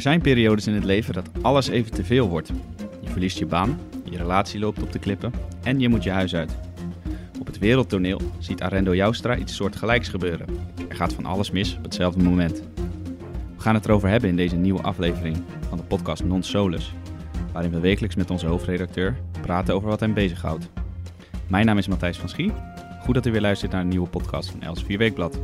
Er 0.00 0.06
zijn 0.06 0.20
periodes 0.20 0.66
in 0.66 0.74
het 0.74 0.84
leven 0.84 1.14
dat 1.14 1.30
alles 1.42 1.68
even 1.68 1.92
te 1.92 2.04
veel 2.04 2.28
wordt. 2.28 2.48
Je 3.00 3.10
verliest 3.10 3.38
je 3.38 3.46
baan, 3.46 3.78
je 4.04 4.16
relatie 4.16 4.60
loopt 4.60 4.82
op 4.82 4.92
de 4.92 4.98
klippen 4.98 5.32
en 5.62 5.80
je 5.80 5.88
moet 5.88 6.02
je 6.02 6.10
huis 6.10 6.34
uit. 6.34 6.56
Op 7.40 7.46
het 7.46 7.58
wereldtoneel 7.58 8.20
ziet 8.38 8.62
Arendo 8.62 8.94
Joustra 8.94 9.36
iets 9.36 9.54
soortgelijks 9.54 10.08
gebeuren. 10.08 10.46
Er 10.88 10.96
gaat 10.96 11.12
van 11.12 11.24
alles 11.24 11.50
mis 11.50 11.76
op 11.76 11.82
hetzelfde 11.82 12.22
moment. 12.22 12.62
We 13.56 13.62
gaan 13.62 13.74
het 13.74 13.84
erover 13.84 14.08
hebben 14.08 14.30
in 14.30 14.36
deze 14.36 14.56
nieuwe 14.56 14.82
aflevering 14.82 15.42
van 15.68 15.78
de 15.78 15.84
podcast 15.84 16.24
Non 16.24 16.42
Solus, 16.42 16.94
waarin 17.52 17.70
we 17.70 17.80
wekelijks 17.80 18.16
met 18.16 18.30
onze 18.30 18.46
hoofdredacteur 18.46 19.16
praten 19.40 19.74
over 19.74 19.88
wat 19.88 20.00
hem 20.00 20.14
bezighoudt. 20.14 20.70
Mijn 21.46 21.66
naam 21.66 21.78
is 21.78 21.88
Matthijs 21.88 22.18
van 22.18 22.28
Schie. 22.28 22.52
Goed 23.02 23.14
dat 23.14 23.26
u 23.26 23.30
weer 23.30 23.40
luistert 23.40 23.72
naar 23.72 23.80
een 23.80 23.88
nieuwe 23.88 24.08
podcast 24.08 24.50
van 24.50 24.62
Els 24.62 24.82
4 24.82 24.98
Weekblad. 24.98 25.40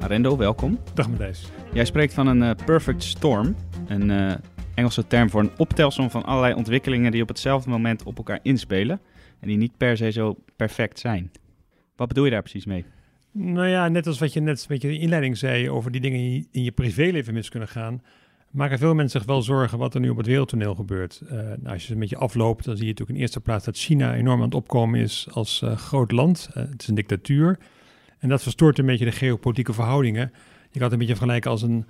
Arendo, 0.00 0.36
welkom. 0.36 0.78
Dag 0.94 1.08
Matthijs. 1.08 1.48
Jij 1.72 1.84
spreekt 1.84 2.14
van 2.14 2.26
een 2.26 2.42
eh, 2.42 2.64
perfect 2.64 3.02
storm, 3.02 3.56
een 3.86 4.10
eh, 4.10 4.34
Engelse 4.74 5.06
term 5.06 5.30
voor 5.30 5.40
een 5.40 5.50
optelsom 5.56 6.10
van 6.10 6.24
allerlei 6.24 6.54
ontwikkelingen 6.54 7.10
die 7.10 7.22
op 7.22 7.28
hetzelfde 7.28 7.70
moment 7.70 8.02
op 8.02 8.16
elkaar 8.16 8.38
inspelen 8.42 9.00
en 9.40 9.48
die 9.48 9.56
niet 9.56 9.76
per 9.76 9.96
se 9.96 10.10
zo 10.10 10.36
perfect 10.56 10.98
zijn. 10.98 11.30
Wat 11.96 12.08
bedoel 12.08 12.24
je 12.24 12.30
daar 12.30 12.42
precies 12.42 12.64
mee? 12.64 12.84
Nou 13.32 13.66
ja, 13.66 13.88
net 13.88 14.06
als 14.06 14.18
wat 14.18 14.32
je 14.32 14.40
net 14.40 14.66
met 14.68 14.82
je 14.82 14.98
inleiding 14.98 15.36
zei 15.36 15.70
over 15.70 15.90
die 15.90 16.00
dingen 16.00 16.18
die 16.18 16.48
in 16.50 16.64
je 16.64 16.72
privéleven 16.72 17.34
mis 17.34 17.48
kunnen 17.48 17.68
gaan, 17.68 18.02
maken 18.50 18.78
veel 18.78 18.94
mensen 18.94 19.18
zich 19.20 19.28
wel 19.28 19.42
zorgen 19.42 19.78
wat 19.78 19.94
er 19.94 20.00
nu 20.00 20.10
op 20.10 20.16
het 20.16 20.26
wereldtoneel 20.26 20.74
gebeurt. 20.74 21.20
Uh, 21.24 21.30
nou, 21.30 21.58
als 21.64 21.86
je 21.86 21.92
een 21.92 21.98
beetje 21.98 22.16
afloopt, 22.16 22.64
dan 22.64 22.76
zie 22.76 22.84
je 22.84 22.90
natuurlijk 22.90 23.18
in 23.18 23.24
eerste 23.24 23.40
plaats 23.40 23.64
dat 23.64 23.76
China 23.76 24.14
enorm 24.14 24.38
aan 24.38 24.44
het 24.44 24.54
opkomen 24.54 25.00
is 25.00 25.28
als 25.30 25.62
uh, 25.64 25.76
groot 25.76 26.12
land. 26.12 26.48
Uh, 26.50 26.54
het 26.54 26.82
is 26.82 26.88
een 26.88 26.94
dictatuur. 26.94 27.58
En 28.20 28.28
dat 28.28 28.42
verstoort 28.42 28.78
een 28.78 28.86
beetje 28.86 29.04
de 29.04 29.12
geopolitieke 29.12 29.72
verhoudingen. 29.72 30.32
Je 30.62 30.78
kan 30.78 30.82
het 30.82 30.92
een 30.92 30.98
beetje 30.98 31.16
vergelijken 31.16 31.50
als 31.50 31.62
een, 31.62 31.84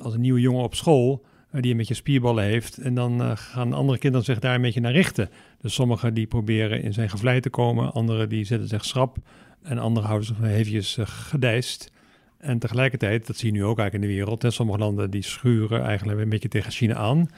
als 0.00 0.14
een 0.14 0.20
nieuwe 0.20 0.40
jongen 0.40 0.62
op 0.62 0.74
school 0.74 1.24
die 1.50 1.70
een 1.70 1.76
beetje 1.76 1.94
spierballen 1.94 2.44
heeft. 2.44 2.78
En 2.78 2.94
dan 2.94 3.36
gaan 3.36 3.72
andere 3.72 3.98
kinderen 3.98 4.26
zich 4.26 4.38
daar 4.38 4.54
een 4.54 4.62
beetje 4.62 4.80
naar 4.80 4.92
richten. 4.92 5.30
Dus 5.60 5.74
sommigen 5.74 6.14
die 6.14 6.26
proberen 6.26 6.82
in 6.82 6.92
zijn 6.92 7.10
gevlei 7.10 7.40
te 7.40 7.50
komen, 7.50 7.92
anderen 7.92 8.28
die 8.28 8.44
zetten 8.44 8.68
zich 8.68 8.84
schrap 8.84 9.16
en 9.62 9.78
anderen 9.78 10.08
houden 10.08 10.28
zich 10.28 10.42
eventjes 10.42 10.98
gedijst. 11.00 11.92
En 12.38 12.58
tegelijkertijd, 12.58 13.26
dat 13.26 13.36
zie 13.36 13.52
je 13.52 13.58
nu 13.58 13.64
ook 13.64 13.78
eigenlijk 13.78 14.04
in 14.04 14.10
de 14.10 14.16
wereld, 14.16 14.42
hè, 14.42 14.50
sommige 14.50 14.78
landen 14.78 15.10
die 15.10 15.22
schuren 15.22 15.82
eigenlijk 15.84 16.20
een 16.20 16.28
beetje 16.28 16.48
tegen 16.48 16.72
China 16.72 16.94
aan. 16.94 17.28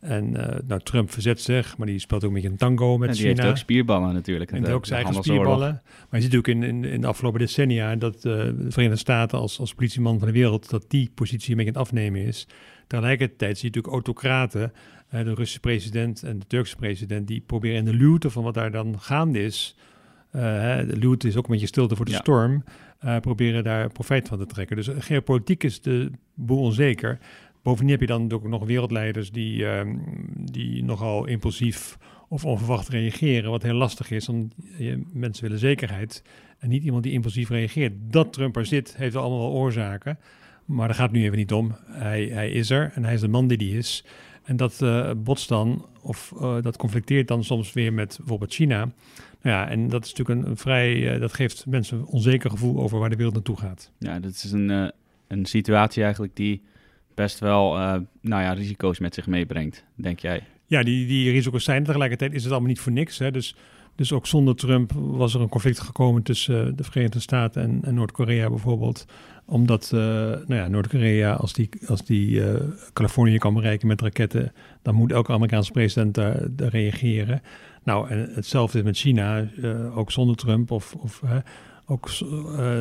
En 0.00 0.30
uh, 0.36 0.46
nou, 0.66 0.80
Trump 0.80 1.10
verzet 1.10 1.40
zich, 1.40 1.76
maar 1.76 1.86
die 1.86 1.98
speelt 1.98 2.22
ook 2.24 2.28
een 2.28 2.34
beetje 2.34 2.50
een 2.50 2.56
tango 2.56 2.98
met 2.98 3.08
en 3.08 3.14
die 3.14 3.22
China. 3.22 3.36
heeft 3.36 3.48
ook 3.48 3.56
spierballen 3.56 4.14
natuurlijk. 4.14 4.52
En 4.52 4.66
ook 4.66 4.86
zijn 4.86 5.04
eigen 5.04 5.22
spierballen. 5.22 5.82
Maar 6.10 6.20
je 6.20 6.26
ziet 6.26 6.36
ook 6.36 6.48
in, 6.48 6.62
in, 6.62 6.84
in 6.84 7.00
de 7.00 7.06
afgelopen 7.06 7.40
decennia 7.40 7.96
dat 7.96 8.14
uh, 8.14 8.22
de 8.22 8.66
Verenigde 8.68 8.98
Staten 8.98 9.38
als, 9.38 9.58
als 9.58 9.74
politieman 9.74 10.18
van 10.18 10.28
de 10.28 10.34
wereld, 10.34 10.70
dat 10.70 10.84
die 10.88 11.10
positie 11.14 11.50
een 11.50 11.56
beetje 11.56 11.72
aan 11.72 11.80
het 11.80 11.88
afnemen 11.88 12.20
is. 12.20 12.46
Tegelijkertijd 12.86 13.58
zie 13.58 13.70
je 13.70 13.76
natuurlijk 13.76 13.94
autocraten, 13.94 14.72
uh, 15.14 15.24
de 15.24 15.34
Russische 15.34 15.60
president 15.60 16.22
en 16.22 16.38
de 16.38 16.46
Turkse 16.46 16.76
president, 16.76 17.26
die 17.26 17.40
proberen 17.40 17.76
in 17.76 17.84
de 17.84 17.94
luwte 17.94 18.30
van 18.30 18.42
wat 18.42 18.54
daar 18.54 18.70
dan 18.70 19.00
gaande 19.00 19.42
is. 19.42 19.76
de 20.30 20.96
luwte 20.98 21.28
is 21.28 21.36
ook 21.36 21.44
een 21.44 21.52
beetje 21.52 21.66
stilte 21.66 21.96
voor 21.96 22.04
de 22.04 22.10
ja. 22.10 22.18
storm. 22.18 22.64
proberen 23.20 23.64
daar 23.64 23.92
profijt 23.92 24.28
van 24.28 24.38
te 24.38 24.46
trekken. 24.46 24.76
Dus 24.76 24.88
geopolitiek 24.98 25.64
is 25.64 25.80
de 25.80 26.10
boel 26.34 26.60
onzeker. 26.60 27.18
Bovendien 27.62 27.90
heb 27.90 28.00
je 28.00 28.06
dan 28.06 28.32
ook 28.32 28.48
nog 28.48 28.64
wereldleiders 28.64 29.30
die, 29.30 29.58
uh, 29.58 29.80
die 30.34 30.84
nogal 30.84 31.26
impulsief 31.26 31.98
of 32.28 32.44
onverwacht 32.44 32.88
reageren, 32.88 33.50
wat 33.50 33.62
heel 33.62 33.74
lastig 33.74 34.10
is, 34.10 34.26
want 34.26 34.54
mensen 35.12 35.42
willen 35.42 35.58
zekerheid 35.58 36.22
en 36.58 36.68
niet 36.68 36.82
iemand 36.82 37.02
die 37.02 37.12
impulsief 37.12 37.48
reageert. 37.48 37.92
Dat 38.00 38.32
Trump 38.32 38.56
er 38.56 38.66
zit, 38.66 38.96
heeft 38.96 39.16
allemaal 39.16 39.38
wel 39.38 39.50
oorzaken, 39.50 40.18
maar 40.64 40.86
daar 40.86 40.96
gaat 40.96 41.10
het 41.10 41.16
nu 41.16 41.24
even 41.24 41.36
niet 41.36 41.52
om. 41.52 41.76
Hij, 41.86 42.24
hij 42.24 42.50
is 42.50 42.70
er 42.70 42.92
en 42.94 43.04
hij 43.04 43.14
is 43.14 43.20
de 43.20 43.28
man 43.28 43.46
die 43.46 43.58
die 43.58 43.76
is. 43.76 44.04
En 44.42 44.56
dat 44.56 44.80
uh, 44.82 45.10
botst 45.16 45.48
dan, 45.48 45.86
of 46.02 46.32
uh, 46.40 46.62
dat 46.62 46.76
conflicteert 46.76 47.28
dan 47.28 47.44
soms 47.44 47.72
weer 47.72 47.92
met 47.92 48.16
bijvoorbeeld 48.18 48.54
China. 48.54 48.78
Nou 49.42 49.56
ja, 49.56 49.68
en 49.68 49.88
dat 49.88 50.04
is 50.04 50.12
natuurlijk 50.14 50.48
een, 50.48 50.56
vrij, 50.56 51.14
uh, 51.14 51.20
dat 51.20 51.32
geeft 51.32 51.66
mensen 51.66 51.98
een 51.98 52.04
onzeker 52.04 52.50
gevoel 52.50 52.80
over 52.80 52.98
waar 52.98 53.10
de 53.10 53.16
wereld 53.16 53.34
naartoe 53.34 53.56
gaat. 53.56 53.92
Ja, 53.98 54.20
dat 54.20 54.30
is 54.30 54.52
een, 54.52 54.92
een 55.26 55.44
situatie 55.44 56.02
eigenlijk 56.02 56.36
die 56.36 56.62
best 57.14 57.38
wel 57.38 57.76
uh, 57.76 57.94
nou 58.20 58.42
ja, 58.42 58.52
risico's 58.52 58.98
met 58.98 59.14
zich 59.14 59.26
meebrengt, 59.26 59.84
denk 59.94 60.18
jij? 60.18 60.42
Ja, 60.66 60.82
die, 60.82 61.06
die 61.06 61.30
risico's 61.30 61.64
zijn 61.64 61.84
tegelijkertijd 61.84 62.32
is 62.32 62.42
het 62.42 62.52
allemaal 62.52 62.68
niet 62.68 62.80
voor 62.80 62.92
niks. 62.92 63.18
Hè? 63.18 63.30
Dus, 63.30 63.56
dus 63.94 64.12
ook 64.12 64.26
zonder 64.26 64.56
Trump 64.56 64.92
was 64.94 65.34
er 65.34 65.40
een 65.40 65.48
conflict 65.48 65.80
gekomen 65.80 66.22
tussen 66.22 66.66
uh, 66.66 66.72
de 66.76 66.84
Verenigde 66.84 67.20
Staten 67.20 67.80
en, 67.82 67.94
Noord-Korea 67.94 68.48
bijvoorbeeld. 68.48 69.04
Omdat 69.44 69.90
uh, 69.94 70.00
nou 70.00 70.54
ja, 70.54 70.68
Noord-Korea, 70.68 71.32
als 71.32 71.52
die, 71.52 71.68
als 71.86 72.04
die 72.04 72.42
Californië 72.92 73.38
kan 73.38 73.54
bereiken 73.54 73.88
met 73.88 74.00
raketten, 74.00 74.52
dan 74.82 74.94
moet 74.94 75.12
elke 75.12 75.32
Amerikaanse 75.32 75.72
president 75.72 76.14
daar, 76.14 76.46
daar 76.50 76.70
reageren. 76.70 77.42
Nou, 77.84 78.08
en 78.08 78.30
hetzelfde 78.34 78.78
is 78.78 78.84
met 78.84 78.96
China, 78.96 79.48
ook 79.94 80.10
zonder 80.12 80.36
Trump 80.36 80.70
of, 80.70 80.94
of 80.94 81.22
ook, 81.90 82.08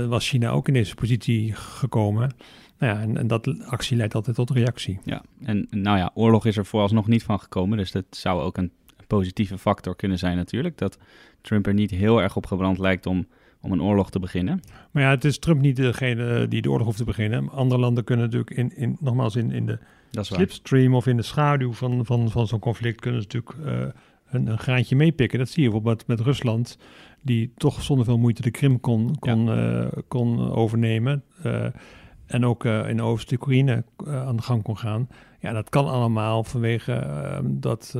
was 0.08 0.30
China 0.30 0.50
ook 0.50 0.68
in 0.68 0.74
deze 0.74 0.96
positie 0.96 1.54
gekomen. 1.54 2.32
Nou 2.78 2.94
ja, 2.94 3.02
en, 3.02 3.18
en, 3.18 3.28
dat 3.28 3.66
actie 3.66 3.98
leidt 3.98 4.16
altijd 4.16 4.36
tot 4.36 4.50
reactie. 4.50 5.00
Ja, 5.04 5.24
en 5.44 5.68
nou 5.70 5.98
ja, 5.98 6.12
oorlog 6.14 6.46
is 6.46 6.58
er 6.58 6.66
vooralsnog 6.66 7.08
niet 7.08 7.24
van 7.24 7.40
gekomen. 7.40 7.78
Dus 7.78 7.92
dat 7.92 8.06
zou 8.10 8.42
ook 8.42 8.58
een 8.58 8.72
positieve 9.08 9.58
factor 9.58 9.96
kunnen 9.96 10.18
zijn 10.18 10.38
natuurlijk. 10.38 10.78
Dat 10.78 10.98
Trump 11.42 11.68
er 11.68 11.74
niet 11.74 11.92
heel 11.92 12.22
erg 12.22 12.36
op 12.36 12.46
gebrand 12.46 12.78
lijkt 12.78 13.06
om, 13.06 13.28
om 13.62 13.72
een 13.72 13.82
oorlog 13.82 14.12
te 14.12 14.20
beginnen. 14.20 14.62
Maar 14.92 15.04
ja, 15.04 15.10
het 15.10 15.26
is 15.26 15.40
Trump 15.40 15.62
niet 15.62 15.76
degene 15.76 16.48
die 16.48 16.62
de 16.62 16.70
oorlog 16.70 16.86
hoeft 16.86 16.98
te 16.98 17.04
beginnen. 17.04 17.50
Andere 17.50 17.82
landen 17.82 18.04
kunnen 18.04 18.26
natuurlijk 18.26 18.52
in, 18.52 18.76
in 18.76 18.98
nogmaals 19.00 19.36
in, 19.36 19.52
in 19.52 19.66
de 19.66 19.80
slipstream 20.12 20.96
of 20.96 21.08
in 21.08 21.18
de 21.18 21.24
schaduw 21.24 21.74
van, 21.74 22.06
van, 22.06 22.32
van 22.32 22.48
zo'n 22.48 22.60
conflict 22.60 23.02
kunnen 23.02 23.22
ze 23.22 23.28
natuurlijk 23.32 23.66
uh, 23.66 23.88
een, 24.30 24.48
een 24.48 24.60
graantje 24.60 24.96
meepikken. 24.96 25.40
Dat 25.40 25.50
zie 25.50 25.64
je 25.64 25.70
bijvoorbeeld 25.70 26.08
met 26.08 26.20
Rusland, 26.20 26.78
die 27.22 27.52
toch 27.58 27.82
zonder 27.82 28.06
veel 28.06 28.18
moeite 28.18 28.42
de 28.42 28.52
Krim 28.52 28.80
kon, 28.80 29.20
kon, 29.20 29.46
ja. 29.46 29.82
uh, 29.82 29.88
kon 30.08 30.52
overnemen. 30.52 31.24
Uh, 31.46 31.66
en 32.26 32.46
ook 32.46 32.66
uh, 32.66 32.90
in 32.90 33.02
Oost-Oekraïne 33.02 33.84
aan 34.06 34.36
de 34.36 34.42
gang 34.42 34.64
kon 34.64 34.78
gaan. 34.78 35.08
Ja, 35.40 35.54
dat 35.54 35.70
kan 35.70 35.88
allemaal 35.88 36.44
vanwege 36.44 36.92
uh, 36.92 37.38
dat 37.44 37.96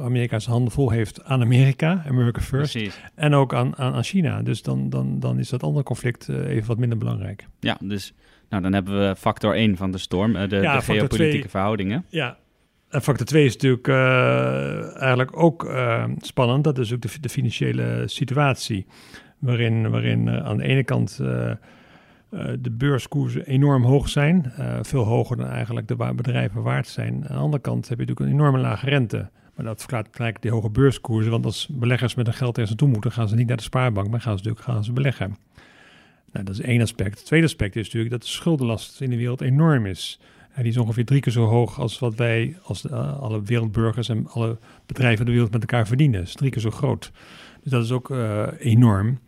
Amerika 0.00 0.38
zijn 0.38 0.54
handen 0.54 0.72
vol 0.72 0.90
heeft 0.90 1.24
aan 1.24 1.40
Amerika, 1.40 2.04
America 2.06 2.40
First, 2.40 2.72
Precies. 2.72 3.00
en 3.14 3.34
ook 3.34 3.54
aan, 3.54 3.76
aan, 3.76 3.92
aan, 3.92 4.02
China. 4.02 4.42
Dus 4.42 4.62
dan, 4.62 4.90
dan, 4.90 5.20
dan 5.20 5.38
is 5.38 5.48
dat 5.48 5.62
andere 5.62 5.84
conflict 5.84 6.28
even 6.28 6.66
wat 6.66 6.78
minder 6.78 6.98
belangrijk. 6.98 7.46
Ja, 7.60 7.76
dus 7.80 8.14
nou, 8.48 8.62
dan 8.62 8.72
hebben 8.72 9.08
we 9.08 9.16
factor 9.16 9.54
1 9.54 9.76
van 9.76 9.90
de 9.90 9.98
storm, 9.98 10.32
de, 10.32 10.38
ja, 10.38 10.76
de 10.76 10.82
geopolitieke 10.82 11.38
2, 11.38 11.48
verhoudingen. 11.48 12.04
Ja, 12.08 12.36
factor 13.00 13.26
2 13.26 13.44
is 13.44 13.56
natuurlijk 13.56 13.88
eigenlijk 14.98 15.36
ook 15.36 15.74
spannend. 16.18 16.64
Dat 16.64 16.78
is 16.78 16.92
ook 16.92 17.00
de, 17.00 17.08
de 17.20 17.28
financiële 17.28 18.02
situatie, 18.06 18.86
waarin, 19.38 19.90
waarin 19.90 20.30
aan 20.30 20.56
de 20.56 20.64
ene 20.64 20.84
kant... 20.84 21.20
De 22.60 22.70
beurskoersen 22.70 23.46
enorm 23.46 23.84
hoog 23.84 24.08
zijn. 24.08 24.52
Veel 24.82 25.04
hoger 25.04 25.36
dan 25.36 25.46
eigenlijk 25.46 25.88
de 25.88 25.96
bedrijven 25.96 26.62
waard 26.62 26.86
zijn. 26.86 27.14
Aan 27.14 27.36
de 27.36 27.42
andere 27.42 27.62
kant 27.62 27.88
heb 27.88 27.98
je 27.98 28.04
natuurlijk 28.04 28.30
een 28.30 28.38
enorme 28.38 28.58
lage 28.58 28.86
rente. 28.86 29.30
Maar 29.54 29.64
dat 29.64 29.78
verklaart 29.78 30.08
gelijk 30.10 30.42
die 30.42 30.50
hoge 30.50 30.70
beurskoersen. 30.70 31.30
Want 31.30 31.44
als 31.44 31.68
beleggers 31.70 32.14
met 32.14 32.26
hun 32.26 32.34
geld 32.34 32.58
ergens 32.58 32.68
naartoe 32.68 32.88
moeten, 32.88 33.12
gaan 33.12 33.28
ze 33.28 33.34
niet 33.34 33.46
naar 33.46 33.56
de 33.56 33.62
spaarbank, 33.62 34.10
maar 34.10 34.20
gaan 34.20 34.38
ze 34.38 34.44
natuurlijk 34.44 34.64
gaan 34.72 34.84
ze 34.84 34.92
beleggen. 34.92 35.36
Nou, 36.32 36.44
dat 36.44 36.54
is 36.54 36.60
één 36.60 36.80
aspect. 36.80 37.18
Het 37.18 37.26
tweede 37.26 37.46
aspect 37.46 37.76
is 37.76 37.84
natuurlijk 37.84 38.10
dat 38.12 38.22
de 38.22 38.28
schuldenlast 38.28 39.00
in 39.00 39.10
de 39.10 39.16
wereld 39.16 39.40
enorm 39.40 39.86
is. 39.86 40.20
Die 40.56 40.64
is 40.64 40.76
ongeveer 40.76 41.04
drie 41.04 41.20
keer 41.20 41.32
zo 41.32 41.44
hoog 41.44 41.80
als 41.80 41.98
wat 41.98 42.14
wij, 42.14 42.56
als 42.62 42.84
uh, 42.84 43.20
alle 43.20 43.42
wereldburgers 43.42 44.08
en 44.08 44.26
alle 44.28 44.58
bedrijven 44.86 45.18
in 45.18 45.24
de 45.24 45.32
wereld 45.32 45.52
met 45.52 45.60
elkaar 45.60 45.86
verdienen. 45.86 46.18
Dat 46.18 46.28
is 46.28 46.34
drie 46.34 46.50
keer 46.50 46.62
zo 46.62 46.70
groot. 46.70 47.12
Dus 47.62 47.72
dat 47.72 47.84
is 47.84 47.90
ook 47.90 48.10
enorm. 48.58 49.18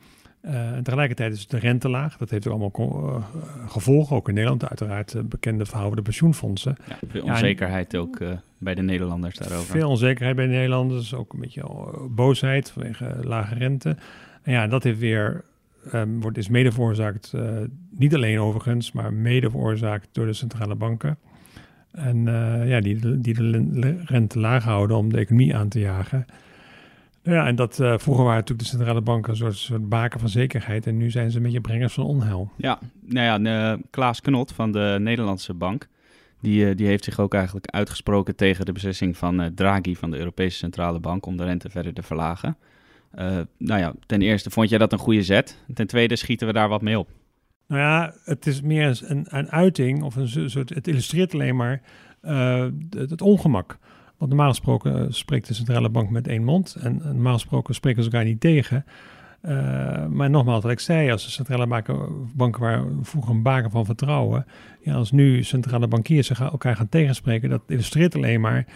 Uh, 0.47 0.73
en 0.73 0.83
tegelijkertijd 0.83 1.33
is 1.33 1.47
de 1.47 1.59
rente 1.59 1.89
laag. 1.89 2.17
Dat 2.17 2.31
heeft 2.31 2.49
ook 2.49 2.53
allemaal 2.53 3.09
uh, 3.09 3.25
gevolgen, 3.69 4.17
ook 4.17 4.29
in 4.29 4.35
Nederland. 4.35 4.69
Uiteraard 4.69 5.15
uh, 5.15 5.23
bekende 5.23 5.67
verhaal 5.67 5.87
van 5.87 5.97
de 5.97 6.03
pensioenfondsen. 6.03 6.77
Ja, 6.89 6.99
veel 7.09 7.23
onzekerheid 7.23 7.93
ja, 7.93 7.99
ook 7.99 8.19
bij 8.59 8.75
de 8.75 8.82
Nederlanders 8.82 9.37
daarover. 9.37 9.71
Veel 9.71 9.88
onzekerheid 9.88 10.37
bij 10.37 10.47
de 10.47 10.53
Nederlanders. 10.53 11.15
Ook 11.15 11.32
een 11.32 11.41
beetje 11.41 11.65
boosheid 12.11 12.71
vanwege 12.71 13.17
lage 13.23 13.55
rente. 13.55 13.97
En 14.43 14.53
ja, 14.53 14.67
dat 14.67 14.82
heeft 14.82 14.99
weer, 14.99 15.44
um, 15.94 16.21
wordt, 16.21 16.38
is 16.38 16.49
mede 16.49 16.73
veroorzaakt, 16.73 17.32
niet 17.96 18.14
alleen 18.14 18.41
overigens, 18.41 18.93
maar 18.93 19.12
mede 19.12 19.50
veroorzaakt 19.50 20.08
door 20.12 20.26
de 20.26 20.32
centrale 20.32 20.75
banken. 20.75 21.19
En 21.93 22.25
ja, 22.67 22.81
die, 22.81 23.20
die 23.20 23.35
de 23.35 23.96
rente 24.05 24.38
laag 24.38 24.64
houden 24.64 24.96
om 24.96 25.12
de 25.12 25.19
economie 25.19 25.56
aan 25.56 25.69
te 25.69 25.81
jagen. 25.81 26.26
Ja, 27.25 27.46
en 27.46 27.56
dat 27.56 27.79
uh, 27.79 27.99
vroeger 27.99 28.25
waren 28.25 28.41
natuurlijk 28.41 28.69
de 28.69 28.76
centrale 28.76 29.00
banken 29.00 29.31
een 29.31 29.37
soort, 29.37 29.56
soort 29.56 29.88
baken 29.88 30.20
van 30.20 30.29
zekerheid. 30.29 30.87
En 30.87 30.96
nu 30.96 31.11
zijn 31.11 31.31
ze 31.31 31.37
een 31.37 31.43
beetje 31.43 31.61
brengers 31.61 31.94
van 31.94 32.05
onheil. 32.05 32.50
Ja, 32.56 32.79
nou 33.00 33.43
ja, 33.43 33.73
uh, 33.73 33.79
Klaas 33.91 34.20
Knot 34.20 34.52
van 34.52 34.73
de 34.73 34.97
Nederlandse 35.00 35.55
Bank. 35.55 35.88
Die, 36.40 36.69
uh, 36.69 36.76
die 36.76 36.87
heeft 36.87 37.05
zich 37.05 37.20
ook 37.20 37.35
eigenlijk 37.35 37.67
uitgesproken 37.67 38.37
tegen 38.37 38.64
de 38.64 38.73
beslissing 38.73 39.17
van 39.17 39.52
Draghi 39.55 39.97
van 39.97 40.11
de 40.11 40.19
Europese 40.19 40.56
Centrale 40.56 41.00
Bank 41.00 41.26
om 41.26 41.37
de 41.37 41.44
rente 41.44 41.70
verder 41.70 41.93
te 41.93 42.02
verlagen. 42.02 42.56
nou 43.58 43.81
ja, 43.81 43.93
ten 44.06 44.23
eerste 44.23 44.50
vond 44.50 44.69
jij 44.69 44.79
dat 44.79 44.93
een 44.93 44.99
goede 44.99 45.23
zet. 45.23 45.58
Ten 45.75 45.87
tweede 45.87 46.17
schieten 46.17 46.47
we 46.47 46.52
daar 46.52 46.69
wat 46.69 46.82
mee 46.82 46.99
op. 46.99 47.08
Nou 47.69 47.81
ja, 47.81 48.14
het 48.25 48.46
is 48.46 48.61
meer 48.62 49.00
een, 49.05 49.26
een 49.28 49.50
uiting 49.50 50.02
of 50.02 50.16
een 50.16 50.50
soort. 50.50 50.69
Het 50.69 50.88
illustreert 50.88 51.34
alleen 51.34 51.56
maar 51.56 51.82
het, 52.20 53.11
het, 53.11 53.22
ongemak. 53.22 53.78
Want 54.16 54.31
normaal 54.31 54.49
gesproken 54.49 55.14
spreekt 55.14 55.46
de 55.46 55.55
centrale 55.55 55.88
bank 55.88 56.11
met 56.11 56.28
één 56.28 56.44
mond 56.44 56.75
en 56.81 57.00
normaal 57.05 57.32
gesproken 57.32 57.75
spreken 57.75 58.02
ze 58.02 58.11
elkaar 58.11 58.26
niet 58.26 58.40
tegen. 58.40 58.84
Uh, 59.43 60.06
maar 60.06 60.31
nogmaals, 60.31 60.62
wat 60.62 60.72
ik 60.72 60.81
zei, 60.81 61.11
als 61.11 61.25
de 61.25 61.31
centrale 61.31 61.66
banken 62.34 62.61
waren 62.61 63.05
vroeger 63.05 63.34
een 63.34 63.43
baken 63.43 63.70
van 63.70 63.84
vertrouwen. 63.84 64.46
Ja, 64.81 64.94
als 64.94 65.12
nu 65.12 65.43
centrale 65.43 65.88
bankiers 65.88 66.31
elkaar 66.31 66.76
gaan 66.76 66.88
tegenspreken, 66.88 67.50
dat 67.50 67.62
illustreert 67.66 68.14
alleen 68.14 68.40
maar 68.40 68.66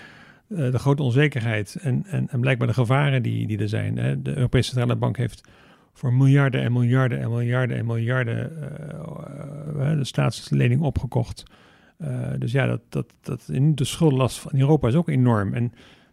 de 0.48 0.78
grote 0.78 1.02
onzekerheid 1.02 1.76
en, 1.80 2.04
en, 2.06 2.28
en 2.30 2.40
blijkbaar 2.40 2.66
de 2.66 2.74
gevaren 2.74 3.22
die, 3.22 3.46
die 3.46 3.58
er 3.58 3.68
zijn. 3.68 4.22
De 4.22 4.36
Europese 4.36 4.70
Centrale 4.70 4.96
Bank 4.96 5.16
heeft 5.16 5.48
voor 5.98 6.12
miljarden 6.12 6.62
en 6.62 6.72
miljarden 6.72 7.20
en 7.20 7.30
miljarden 7.30 7.76
en 7.76 7.86
miljarden 7.86 8.52
uh, 9.76 9.98
de 9.98 10.04
staatslening 10.04 10.80
opgekocht. 10.80 11.42
dus 12.38 12.52
ja, 12.52 12.66
dat, 12.66 12.80
dat, 12.88 13.14
dat, 13.20 13.42
de 13.50 13.84
schuldenlast 13.84 14.38
van 14.38 14.60
Europa 14.60 14.88
is 14.88 14.94
ook 14.94 15.08
enorm. 15.08 15.54
En 15.54 15.72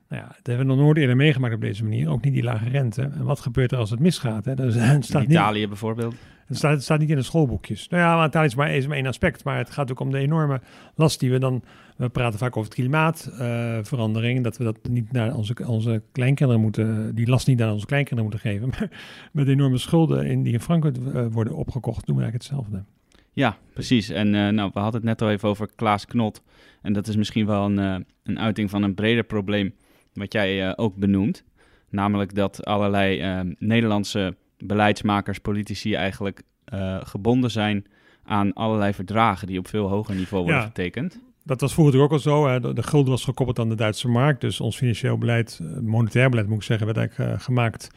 nou 0.09 0.21
ja, 0.21 0.27
dat 0.27 0.45
hebben 0.47 0.67
we 0.67 0.73
nog 0.73 0.81
nooit 0.81 0.97
eerder 0.97 1.15
meegemaakt 1.15 1.53
op 1.53 1.61
deze 1.61 1.83
manier. 1.83 2.09
Ook 2.09 2.23
niet 2.23 2.33
die 2.33 2.43
lage 2.43 2.69
rente. 2.69 3.01
En 3.01 3.23
wat 3.23 3.39
gebeurt 3.39 3.71
er 3.71 3.77
als 3.77 3.89
het 3.89 3.99
misgaat? 3.99 4.45
Hè? 4.45 4.71
staat 5.01 5.23
Italië 5.23 5.59
niet, 5.59 5.67
bijvoorbeeld. 5.67 6.15
Het 6.45 6.57
staat, 6.57 6.71
het 6.71 6.83
staat 6.83 6.99
niet 6.99 7.09
in 7.09 7.15
de 7.15 7.21
schoolboekjes. 7.21 7.87
Nou 7.87 8.03
ja, 8.03 8.15
maar 8.15 8.27
Italië 8.27 8.45
is 8.45 8.55
maar, 8.55 8.75
is 8.75 8.87
maar 8.87 8.97
één 8.97 9.05
aspect. 9.05 9.43
Maar 9.43 9.57
het 9.57 9.69
gaat 9.69 9.91
ook 9.91 9.99
om 9.99 10.11
de 10.11 10.17
enorme 10.17 10.61
last 10.95 11.19
die 11.19 11.31
we 11.31 11.39
dan... 11.39 11.63
We 11.97 12.09
praten 12.09 12.39
vaak 12.39 12.57
over 12.57 12.71
het 12.71 12.79
klimaatverandering. 12.79 14.37
Uh, 14.37 14.43
dat 14.43 14.57
we 14.57 14.63
dat 14.63 14.77
niet 14.89 15.11
naar 15.11 15.35
onze, 15.35 15.55
onze 15.67 16.01
kleinkinderen 16.11 16.61
moeten... 16.61 17.15
Die 17.15 17.27
last 17.27 17.47
niet 17.47 17.57
naar 17.57 17.71
onze 17.71 17.85
kleinkinderen 17.85 18.31
moeten 18.31 18.51
geven. 18.51 18.69
Maar 18.79 18.89
met 19.31 19.47
enorme 19.47 19.77
schulden 19.77 20.25
in, 20.25 20.43
die 20.43 20.53
in 20.53 20.61
Frankrijk 20.61 20.97
uh, 20.97 21.25
worden 21.29 21.55
opgekocht... 21.55 22.05
doen 22.05 22.15
we 22.15 22.21
eigenlijk 22.21 22.51
hetzelfde. 22.51 22.83
Ja, 23.31 23.57
precies. 23.73 24.09
En 24.09 24.33
uh, 24.33 24.49
nou, 24.49 24.71
we 24.73 24.79
hadden 24.79 25.01
het 25.01 25.09
net 25.09 25.21
al 25.21 25.29
even 25.29 25.49
over 25.49 25.69
Klaas 25.75 26.05
Knot. 26.05 26.43
En 26.81 26.93
dat 26.93 27.07
is 27.07 27.15
misschien 27.15 27.45
wel 27.45 27.65
een, 27.65 28.05
een 28.23 28.39
uiting 28.39 28.69
van 28.69 28.83
een 28.83 28.93
breder 28.93 29.23
probleem 29.23 29.73
wat 30.15 30.33
jij 30.33 30.67
uh, 30.67 30.73
ook 30.75 30.95
benoemt. 30.95 31.43
Namelijk 31.89 32.35
dat 32.35 32.65
allerlei 32.65 33.39
uh, 33.39 33.53
Nederlandse 33.59 34.35
beleidsmakers, 34.57 35.39
politici 35.39 35.93
eigenlijk 35.93 36.41
uh, 36.73 36.97
gebonden 37.03 37.51
zijn 37.51 37.85
aan 38.23 38.53
allerlei 38.53 38.93
verdragen 38.93 39.47
die 39.47 39.59
op 39.59 39.67
veel 39.67 39.89
hoger 39.89 40.15
niveau 40.15 40.43
worden 40.43 40.61
ja, 40.61 40.67
getekend. 40.67 41.19
Dat 41.43 41.61
was 41.61 41.73
vroeger 41.73 41.99
ook 41.99 42.11
al 42.11 42.19
zo. 42.19 42.47
Hè. 42.47 42.59
De, 42.59 42.73
de, 42.73 42.83
gulden 42.83 43.11
was 43.11 43.23
gekoppeld 43.23 43.59
aan 43.59 43.69
de 43.69 43.75
Duitse 43.75 44.07
markt. 44.07 44.41
Dus 44.41 44.59
ons 44.59 44.77
financieel 44.77 45.17
beleid, 45.17 45.59
monetair 45.81 46.29
beleid 46.29 46.47
moet 46.47 46.57
ik 46.57 46.63
zeggen, 46.63 46.85
werd 46.85 46.97
eigenlijk 46.97 47.41
gemaakt 47.41 47.89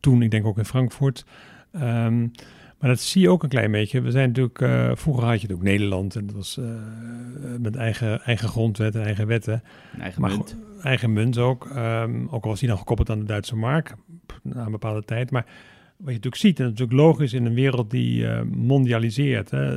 toen, 0.00 0.22
ik 0.22 0.30
denk 0.30 0.46
ook 0.46 0.58
in 0.58 0.64
Frankfurt. 0.64 1.24
Um, 1.72 2.30
maar 2.84 2.92
dat 2.92 3.02
zie 3.02 3.22
je 3.22 3.30
ook 3.30 3.42
een 3.42 3.48
klein 3.48 3.70
beetje. 3.70 4.00
We 4.00 4.10
zijn 4.10 4.28
natuurlijk, 4.28 4.60
uh, 4.60 4.90
vroeger 4.94 5.24
had 5.24 5.40
je 5.40 5.46
het 5.46 5.56
ook 5.56 5.62
Nederland 5.62 6.16
en 6.16 6.26
dat 6.26 6.36
was 6.36 6.58
uh, 6.58 6.66
met 7.60 7.76
eigen, 7.76 8.20
eigen 8.20 8.48
grondwet 8.48 8.94
en 8.94 9.02
eigen 9.02 9.26
wetten. 9.26 9.62
Eigen 10.00 10.20
maar, 10.20 10.30
munt. 10.30 10.56
Eigen 10.82 11.12
munt 11.12 11.38
ook. 11.38 11.70
Um, 11.76 12.28
ook 12.30 12.44
al 12.44 12.50
was 12.50 12.58
die 12.58 12.68
dan 12.68 12.78
gekoppeld 12.78 13.10
aan 13.10 13.18
de 13.18 13.24
Duitse 13.24 13.56
mark 13.56 13.94
na 14.42 14.64
een 14.64 14.70
bepaalde 14.70 15.04
tijd. 15.04 15.30
Maar 15.30 15.44
wat 15.44 15.52
je 15.96 16.04
natuurlijk 16.04 16.36
ziet, 16.36 16.58
en 16.58 16.64
dat 16.64 16.72
is 16.72 16.78
natuurlijk 16.78 17.08
logisch 17.08 17.32
in 17.32 17.46
een 17.46 17.54
wereld 17.54 17.90
die 17.90 18.22
uh, 18.22 18.40
mondialiseert. 18.42 19.50
Hè, 19.50 19.76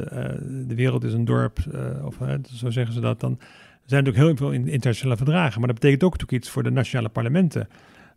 de 0.68 0.76
wereld 0.76 1.04
is 1.04 1.14
een 1.14 1.26
dorp, 1.26 1.60
of 2.04 2.18
zo 2.54 2.70
zeggen 2.70 2.94
ze 2.94 3.00
dat. 3.00 3.20
Dan 3.20 3.38
zijn 3.86 4.06
er 4.06 4.12
natuurlijk 4.12 4.40
heel 4.40 4.50
veel 4.50 4.72
internationale 4.72 5.18
verdragen. 5.18 5.60
Maar 5.60 5.68
dat 5.68 5.80
betekent 5.80 6.04
ook 6.04 6.12
natuurlijk 6.12 6.44
iets 6.44 6.50
voor 6.50 6.64
de 6.64 6.72
nationale 6.72 7.10
parlementen. 7.10 7.68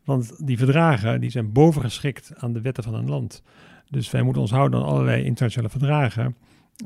Want 0.04 0.46
die 0.46 0.58
verdragen 0.58 1.20
die 1.20 1.30
zijn 1.30 1.52
bovengeschikt 1.52 2.32
aan 2.36 2.52
de 2.52 2.60
wetten 2.60 2.82
van 2.82 2.94
een 2.94 3.08
land. 3.08 3.42
Dus 3.90 4.10
wij 4.10 4.22
moeten 4.22 4.42
ons 4.42 4.50
houden 4.50 4.80
aan 4.80 4.86
allerlei 4.86 5.24
internationale 5.24 5.70
verdragen 5.70 6.36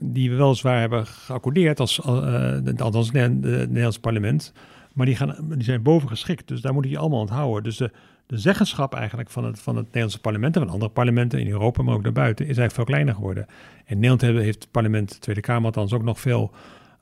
die 0.01 0.31
we 0.31 0.37
weliswaar 0.37 0.81
hebben 0.81 1.07
geaccordeerd 1.07 1.81
als, 1.81 1.99
uh, 1.99 2.59
althans 2.77 3.11
het 3.13 3.41
Nederlands 3.41 3.99
parlement, 3.99 4.53
maar 4.93 5.07
die, 5.07 5.17
gaan, 5.17 5.37
die 5.49 5.63
zijn 5.63 5.83
bovengeschikt. 5.83 6.49
Dus 6.49 6.61
daar 6.61 6.73
moet 6.73 6.89
je 6.89 6.99
allemaal 6.99 7.21
onthouden. 7.21 7.63
Dus 7.63 7.77
de, 7.77 7.91
de 8.27 8.39
zeggenschap 8.39 8.95
eigenlijk 8.95 9.31
van 9.31 9.45
het, 9.45 9.61
van 9.61 9.77
het 9.77 9.85
Nederlandse 9.85 10.21
parlement 10.21 10.57
en 10.57 10.63
van 10.63 10.71
andere 10.71 10.91
parlementen 10.91 11.41
in 11.41 11.49
Europa, 11.49 11.83
maar 11.83 11.95
ook 11.95 12.03
daarbuiten, 12.03 12.45
is 12.45 12.59
eigenlijk 12.59 12.75
veel 12.75 12.85
kleiner 12.85 13.15
geworden. 13.15 13.47
In 13.85 14.01
Nederland 14.01 14.21
heeft 14.21 14.63
het 14.63 14.71
parlement, 14.71 15.13
de 15.13 15.19
Tweede 15.19 15.41
Kamer 15.41 15.65
althans, 15.65 15.93
ook 15.93 16.03
nog 16.03 16.21
veel 16.21 16.51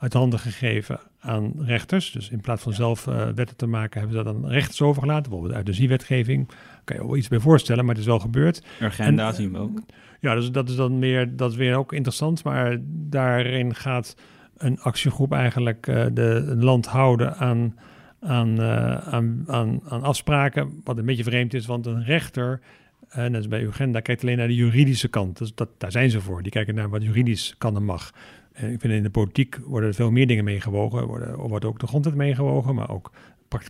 uit 0.03 0.13
handen 0.13 0.39
gegeven 0.39 1.01
aan 1.21 1.53
rechters. 1.59 2.11
Dus 2.11 2.31
in 2.31 2.41
plaats 2.41 2.63
van 2.63 2.73
zelf 2.73 3.07
uh, 3.07 3.29
wetten 3.35 3.57
te 3.57 3.67
maken, 3.67 4.01
hebben 4.01 4.19
ze 4.19 4.25
dat 4.25 4.35
aan 4.35 4.49
rechters 4.49 4.83
overgelaten. 4.83 5.23
Bijvoorbeeld 5.23 5.55
uit 5.55 5.67
de 5.67 5.73
ziewetgeving. 5.73 6.49
Kan 6.85 6.97
je 6.97 7.07
wel 7.07 7.17
iets 7.17 7.29
bij 7.29 7.39
voorstellen, 7.39 7.85
maar 7.85 7.95
het 7.95 8.03
is 8.03 8.09
wel 8.09 8.19
gebeurd. 8.19 8.65
Agenda 8.81 9.29
en, 9.29 9.35
zien 9.35 9.53
we 9.53 9.59
ook. 9.59 9.81
Ja, 10.21 10.35
dus 10.35 10.51
dat 10.51 10.69
is 10.69 10.77
dan 10.77 10.99
meer, 10.99 11.37
dat 11.37 11.51
is 11.51 11.57
weer 11.57 11.77
ook 11.77 11.93
interessant. 11.93 12.45
Maar 12.45 12.77
daarin 12.85 13.75
gaat 13.75 14.17
een 14.57 14.81
actiegroep 14.81 15.33
eigenlijk 15.33 15.87
uh, 15.87 16.07
de 16.13 16.55
land 16.59 16.87
houden 16.87 17.37
aan, 17.37 17.77
aan, 18.21 18.61
uh, 18.61 18.97
aan, 18.97 19.45
aan, 19.47 19.81
aan 19.89 20.03
afspraken. 20.03 20.81
Wat 20.85 20.99
een 20.99 21.07
beetje 21.07 21.25
vreemd 21.25 21.55
is, 21.55 21.67
want 21.67 21.87
een 21.87 22.05
rechter 22.05 22.61
en 23.09 23.33
dat 23.33 23.41
is 23.41 23.49
bij 23.49 23.63
Uganda 23.63 24.01
kijkt 24.01 24.23
alleen 24.23 24.37
naar 24.37 24.47
de 24.47 24.55
juridische 24.55 25.09
kant. 25.09 25.39
Dus 25.39 25.55
dat, 25.55 25.69
daar 25.79 25.93
zijn 25.93 26.11
ze 26.11 26.21
voor. 26.21 26.43
Die 26.43 26.53
kijken 26.53 26.75
naar 26.75 26.89
wat 26.89 27.03
juridisch 27.03 27.55
kan 27.59 27.77
en 27.77 27.85
mag. 27.85 28.13
En 28.53 28.73
ik 28.73 28.81
vind 28.81 28.93
in 28.93 29.03
de 29.03 29.11
politiek 29.11 29.59
worden 29.65 29.89
er 29.89 29.95
veel 29.95 30.11
meer 30.11 30.27
dingen 30.27 30.45
meegewogen. 30.45 31.07
Worden, 31.07 31.37
wordt 31.37 31.65
ook 31.65 31.81
de 31.81 31.87
grondwet 31.87 32.15
meegewogen, 32.15 32.75
maar 32.75 32.91
ook 32.91 33.13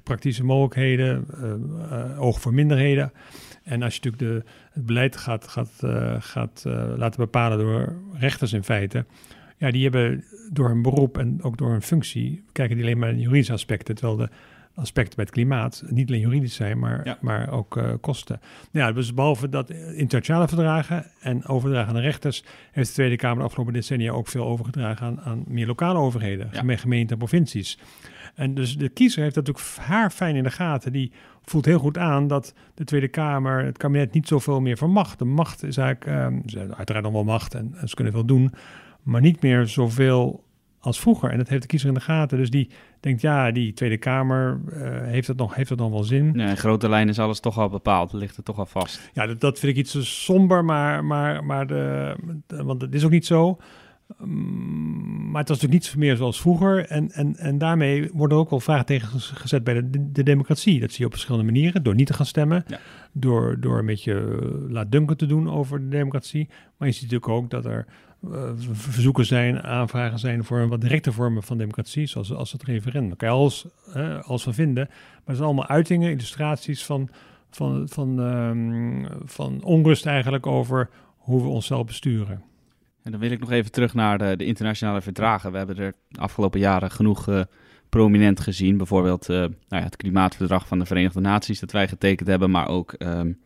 praktische 0.02 0.44
mogelijkheden, 0.44 1.26
uh, 1.40 2.22
oog 2.22 2.40
voor 2.40 2.54
minderheden. 2.54 3.12
En 3.62 3.82
als 3.82 3.96
je 3.96 4.00
natuurlijk 4.04 4.44
de, 4.44 4.50
het 4.72 4.86
beleid 4.86 5.16
gaat, 5.16 5.48
gaat, 5.48 5.72
gaat 6.18 6.62
laten 6.96 7.20
bepalen 7.20 7.58
door 7.58 7.96
rechters 8.12 8.52
in 8.52 8.64
feite, 8.64 9.04
ja, 9.62 9.70
die 9.70 9.82
hebben 9.82 10.24
door 10.50 10.68
hun 10.68 10.82
beroep 10.82 11.18
en 11.18 11.42
ook 11.42 11.58
door 11.58 11.70
hun 11.70 11.82
functie, 11.82 12.44
kijken 12.52 12.76
die 12.76 12.84
alleen 12.84 12.98
maar 12.98 13.12
naar 13.12 13.20
juridische 13.20 13.52
aspecten, 13.52 13.94
terwijl 13.94 14.16
de 14.16 14.28
aspecten 14.74 15.16
bij 15.16 15.24
het 15.24 15.34
klimaat 15.34 15.82
niet 15.86 16.08
alleen 16.08 16.20
juridisch 16.20 16.54
zijn, 16.54 16.78
maar, 16.78 17.18
maar 17.20 17.50
ook 17.50 17.76
uh, 17.76 17.92
kosten. 18.00 18.40
Ja, 18.70 18.92
dus 18.92 19.14
behalve 19.14 19.48
dat 19.48 19.70
internationale 19.70 20.48
verdragen 20.48 21.06
en 21.20 21.46
overdragen 21.46 21.88
aan 21.88 21.94
de 21.94 22.00
rechters, 22.00 22.44
heeft 22.72 22.88
de 22.88 22.94
Tweede 22.94 23.16
Kamer 23.16 23.38
de 23.38 23.44
afgelopen 23.44 23.72
decennia 23.72 24.12
ook 24.12 24.28
veel 24.28 24.44
overgedragen 24.44 25.06
aan, 25.06 25.20
aan 25.20 25.44
meer 25.46 25.66
lokale 25.66 25.98
overheden, 25.98 26.48
ja. 26.52 26.76
gemeenten 26.76 27.10
en 27.10 27.18
provincies. 27.18 27.78
En 28.34 28.54
dus 28.54 28.78
de 28.78 28.88
kiezer 28.88 29.22
heeft 29.22 29.34
dat 29.34 29.46
natuurlijk 29.46 29.76
haar 29.76 30.10
fijn 30.10 30.36
in 30.36 30.42
de 30.42 30.50
gaten. 30.50 30.92
Die 30.92 31.12
voelt 31.44 31.64
heel 31.64 31.78
goed 31.78 31.98
aan 31.98 32.26
dat 32.26 32.54
de 32.74 32.84
Tweede 32.84 33.08
Kamer, 33.08 33.64
het 33.64 33.78
kabinet, 33.78 34.12
niet 34.12 34.28
zoveel 34.28 34.60
meer 34.60 34.76
van 34.76 34.90
macht. 34.90 35.18
De 35.18 35.24
macht 35.24 35.62
is 35.62 35.76
eigenlijk, 35.76 36.24
um, 36.24 36.42
ze 36.46 36.58
hebben 36.58 36.76
uiteraard 36.76 37.04
nog 37.04 37.14
wel 37.14 37.24
macht 37.24 37.54
en, 37.54 37.74
en 37.74 37.88
ze 37.88 37.94
kunnen 37.94 38.12
veel 38.12 38.24
doen, 38.24 38.52
maar 39.02 39.20
niet 39.20 39.42
meer 39.42 39.66
zoveel 39.66 40.44
als 40.82 41.00
vroeger. 41.00 41.30
En 41.30 41.38
dat 41.38 41.48
heeft 41.48 41.62
de 41.62 41.68
kiezer 41.68 41.88
in 41.88 41.94
de 41.94 42.00
gaten. 42.00 42.38
Dus 42.38 42.50
die 42.50 42.70
denkt, 43.00 43.20
ja, 43.20 43.50
die 43.50 43.72
Tweede 43.72 43.98
Kamer, 43.98 44.60
uh, 44.66 45.00
heeft, 45.02 45.26
het 45.26 45.36
nog, 45.36 45.54
heeft 45.54 45.70
het 45.70 45.78
nog 45.78 45.90
wel 45.90 46.04
zin? 46.04 46.30
Nee, 46.32 46.48
in 46.48 46.56
grote 46.56 46.88
lijnen 46.88 47.08
is 47.08 47.18
alles 47.18 47.40
toch 47.40 47.58
al 47.58 47.68
bepaald, 47.68 48.12
ligt 48.12 48.36
het 48.36 48.44
toch 48.44 48.58
al 48.58 48.66
vast. 48.66 49.10
Ja, 49.12 49.26
dat, 49.26 49.40
dat 49.40 49.58
vind 49.58 49.72
ik 49.72 49.78
iets 49.78 50.24
somber, 50.24 50.64
maar, 50.64 51.04
maar, 51.04 51.44
maar 51.44 51.66
de, 51.66 52.16
want 52.46 52.82
het 52.82 52.94
is 52.94 53.04
ook 53.04 53.10
niet 53.10 53.26
zo. 53.26 53.58
Mm, 54.18 55.30
maar 55.30 55.40
het 55.40 55.48
was 55.48 55.60
natuurlijk 55.60 55.94
niet 55.94 55.96
meer 55.96 56.16
zoals 56.16 56.40
vroeger. 56.40 56.86
En, 56.86 57.10
en, 57.10 57.36
en 57.36 57.58
daarmee 57.58 58.10
worden 58.12 58.38
ook 58.38 58.50
wel 58.50 58.60
vragen 58.60 58.86
tegen 58.86 59.20
gezet 59.20 59.64
bij 59.64 59.74
de, 59.74 60.12
de, 60.12 60.22
democratie. 60.22 60.80
Dat 60.80 60.90
zie 60.90 60.98
je 60.98 61.06
op 61.06 61.12
verschillende 61.12 61.52
manieren. 61.52 61.82
Door 61.82 61.94
niet 61.94 62.06
te 62.06 62.14
gaan 62.14 62.26
stemmen. 62.26 62.64
Door, 63.12 63.60
door 63.60 63.78
een 63.78 63.86
beetje 63.86 64.12
uh, 64.12 64.70
laatdunken 64.70 65.16
te 65.16 65.26
doen 65.26 65.50
over 65.50 65.80
de 65.80 65.88
democratie. 65.88 66.48
Maar 66.76 66.88
je 66.88 66.94
ziet 66.94 67.10
natuurlijk 67.10 67.32
ook 67.32 67.50
dat 67.50 67.64
er 67.64 67.86
verzoeken 68.72 69.26
zijn, 69.26 69.62
aanvragen 69.62 70.18
zijn 70.18 70.44
voor 70.44 70.58
een 70.58 70.68
wat 70.68 70.80
directe 70.80 71.12
vormen 71.12 71.42
van 71.42 71.58
democratie, 71.58 72.06
zoals 72.06 72.32
als 72.32 72.52
het 72.52 72.62
referendum. 72.62 73.16
Kan 73.16 73.28
je 73.28 73.34
alles 74.24 74.42
van 74.42 74.54
vinden, 74.54 74.86
maar 74.88 75.20
het 75.24 75.36
zijn 75.36 75.48
allemaal 75.48 75.66
uitingen, 75.66 76.10
illustraties 76.10 76.84
van, 76.84 77.08
van, 77.50 77.88
van, 77.88 78.18
um, 78.18 79.06
van 79.24 79.62
onrust 79.62 80.06
eigenlijk 80.06 80.46
over 80.46 80.88
hoe 81.16 81.42
we 81.42 81.48
onszelf 81.48 81.86
besturen. 81.86 82.42
En 83.02 83.10
dan 83.10 83.20
wil 83.20 83.30
ik 83.30 83.40
nog 83.40 83.50
even 83.50 83.72
terug 83.72 83.94
naar 83.94 84.36
de, 84.36 84.44
internationale 84.44 85.00
verdragen. 85.00 85.52
We 85.52 85.58
hebben 85.58 85.78
er 85.78 85.94
de 86.08 86.20
afgelopen 86.20 86.60
jaren 86.60 86.90
genoeg 86.90 87.28
uh, 87.28 87.42
prominent 87.88 88.40
gezien. 88.40 88.76
Bijvoorbeeld 88.76 89.28
uh, 89.28 89.36
nou 89.36 89.52
ja, 89.68 89.82
het 89.82 89.96
klimaatverdrag 89.96 90.66
van 90.66 90.78
de 90.78 90.86
Verenigde 90.86 91.20
Naties 91.20 91.60
dat 91.60 91.72
wij 91.72 91.88
getekend 91.88 92.28
hebben, 92.28 92.50
maar 92.50 92.68
ook 92.68 92.94
um, 92.98 93.40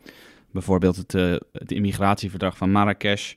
bijvoorbeeld 0.50 0.96
het, 0.96 1.12
het 1.52 1.72
immigratieverdrag 1.72 2.56
van 2.56 2.70
Marrakesh. 2.70 3.34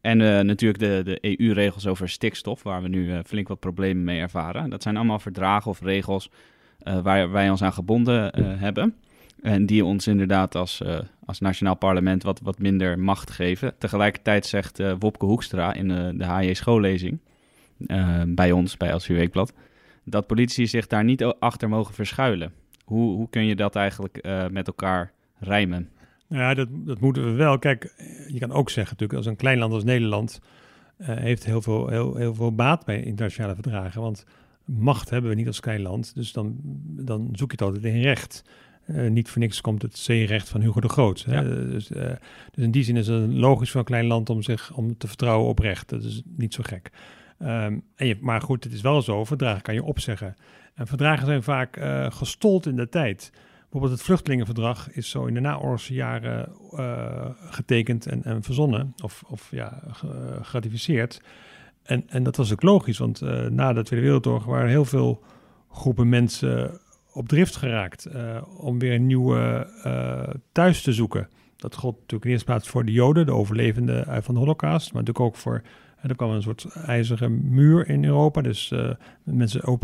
En 0.00 0.20
uh, 0.20 0.40
natuurlijk 0.40 0.80
de, 0.80 1.00
de 1.04 1.38
EU-regels 1.38 1.86
over 1.86 2.08
stikstof, 2.08 2.62
waar 2.62 2.82
we 2.82 2.88
nu 2.88 3.12
uh, 3.12 3.18
flink 3.26 3.48
wat 3.48 3.60
problemen 3.60 4.04
mee 4.04 4.20
ervaren. 4.20 4.70
Dat 4.70 4.82
zijn 4.82 4.96
allemaal 4.96 5.18
verdragen 5.18 5.70
of 5.70 5.80
regels 5.80 6.30
uh, 6.82 7.00
waar 7.00 7.30
wij 7.30 7.50
ons 7.50 7.62
aan 7.62 7.72
gebonden 7.72 8.42
hebben. 8.58 8.94
En 9.42 9.66
die 9.66 9.84
ons 9.84 10.06
inderdaad 10.06 10.54
als, 10.54 10.82
als 11.24 11.40
nationaal 11.40 11.74
parlement 11.74 12.22
wat, 12.22 12.40
wat 12.42 12.58
minder 12.58 12.98
macht 12.98 13.30
geven. 13.30 13.74
Tegelijkertijd 13.78 14.46
zegt 14.46 14.82
Wopke 14.98 15.26
Hoekstra 15.26 15.74
in 15.74 15.88
de 16.18 16.24
HJ 16.24 16.54
schoollezing 16.54 17.20
bij 18.26 18.52
ons, 18.52 18.76
bij 18.76 18.92
Als 18.92 19.06
Weekblad, 19.06 19.52
dat 20.04 20.26
politici 20.26 20.66
zich 20.66 20.86
daar 20.86 21.04
niet 21.04 21.24
achter 21.24 21.68
mogen 21.68 21.94
verschuilen. 21.94 22.52
Hoe, 22.84 23.14
hoe 23.16 23.28
kun 23.30 23.44
je 23.44 23.56
dat 23.56 23.76
eigenlijk 23.76 24.28
met 24.50 24.66
elkaar 24.66 25.12
rijmen? 25.38 25.90
Ja, 26.28 26.54
dat, 26.54 26.68
dat 26.70 27.00
moeten 27.00 27.24
we 27.24 27.30
wel. 27.30 27.58
Kijk, 27.58 27.94
je 28.28 28.38
kan 28.38 28.52
ook 28.52 28.70
zeggen 28.70 28.92
natuurlijk, 28.92 29.18
als 29.18 29.26
een 29.26 29.36
klein 29.36 29.58
land 29.58 29.72
als 29.72 29.84
Nederland 29.84 30.40
uh, 30.98 31.06
heeft 31.06 31.44
heel 31.44 31.62
veel, 31.62 31.88
heel, 31.88 32.16
heel 32.16 32.34
veel 32.34 32.54
baat 32.54 32.84
bij 32.84 33.02
internationale 33.02 33.54
verdragen. 33.54 34.00
Want 34.00 34.24
macht 34.64 35.10
hebben 35.10 35.30
we 35.30 35.36
niet 35.36 35.46
als 35.46 35.60
klein 35.60 35.82
land. 35.82 36.14
Dus 36.14 36.32
dan, 36.32 36.56
dan 36.84 37.28
zoek 37.32 37.50
je 37.50 37.56
het 37.56 37.62
altijd 37.62 37.94
in 37.94 38.02
recht. 38.02 38.44
Uh, 38.86 39.10
niet 39.10 39.28
voor 39.28 39.40
niks 39.40 39.60
komt 39.60 39.82
het 39.82 39.98
zeerecht 39.98 40.48
van 40.48 40.60
Hugo 40.60 40.80
de 40.80 40.88
Groot. 40.88 41.24
Hè? 41.24 41.68
Dus, 41.70 41.90
uh, 41.90 42.02
dus, 42.50 42.64
in 42.64 42.70
die 42.70 42.82
zin 42.82 42.96
is 42.96 43.06
het 43.06 43.32
logisch 43.32 43.70
voor 43.70 43.80
een 43.80 43.86
klein 43.86 44.06
land 44.06 44.30
om 44.30 44.42
zich 44.42 44.72
om 44.74 44.96
te 44.96 45.06
vertrouwen 45.06 45.48
op 45.48 45.58
recht. 45.58 45.88
Dat 45.88 46.04
is 46.04 46.22
niet 46.36 46.54
zo 46.54 46.62
gek. 46.66 46.90
Um, 47.42 47.82
en 47.96 48.06
je, 48.06 48.16
maar 48.20 48.40
goed, 48.40 48.64
het 48.64 48.72
is 48.72 48.80
wel 48.80 49.02
zo, 49.02 49.24
verdragen 49.24 49.62
kan 49.62 49.74
je 49.74 49.82
opzeggen. 49.82 50.34
En 50.74 50.86
verdragen 50.86 51.26
zijn 51.26 51.42
vaak 51.42 51.78
gestold 52.08 52.66
in 52.66 52.76
de 52.76 52.88
tijd. 52.88 53.32
Bijvoorbeeld 53.70 53.98
het 53.98 54.08
vluchtelingenverdrag 54.08 54.90
is 54.90 55.10
zo 55.10 55.24
in 55.24 55.34
de 55.34 55.40
naoorlogse 55.40 55.94
jaren 55.94 56.52
getekend 57.50 58.06
en, 58.06 58.24
en, 58.24 58.42
verzonnen, 58.42 58.94
of, 59.02 59.22
of 59.26 59.48
ja, 59.50 59.82
geratificeerd. 60.42 61.20
En, 61.82 62.04
en 62.08 62.22
dat 62.22 62.36
was 62.36 62.52
ook 62.52 62.62
logisch, 62.62 62.98
want 62.98 63.20
na 63.50 63.72
de 63.72 63.82
Tweede 63.82 64.04
Wereldoorlog 64.04 64.44
waren 64.44 64.68
heel 64.68 64.84
veel 64.84 65.22
groepen 65.70 66.08
mensen 66.08 66.80
op 67.12 67.28
drift 67.28 67.56
geraakt 67.56 68.08
om 68.56 68.78
weer 68.78 68.94
een 68.94 69.06
nieuwe 69.06 69.66
thuis 70.52 70.82
te 70.82 70.92
zoeken. 70.92 71.28
Dat 71.56 71.74
gold 71.74 71.94
natuurlijk 71.94 72.24
in 72.24 72.30
eerste 72.30 72.46
plaats 72.46 72.68
voor 72.68 72.84
de 72.84 72.92
Joden, 72.92 73.26
de 73.26 73.32
overlevenden 73.32 74.22
van 74.22 74.34
de 74.34 74.40
Holocaust, 74.40 74.92
maar 74.92 75.02
natuurlijk 75.02 75.34
ook 75.34 75.40
voor. 75.40 75.62
Er 76.02 76.16
kwam 76.16 76.30
een 76.30 76.42
soort 76.42 76.64
ijzeren 76.64 77.54
muur 77.54 77.88
in 77.88 78.04
Europa. 78.04 78.40
Dus 78.40 78.74
mensen, 79.24 79.78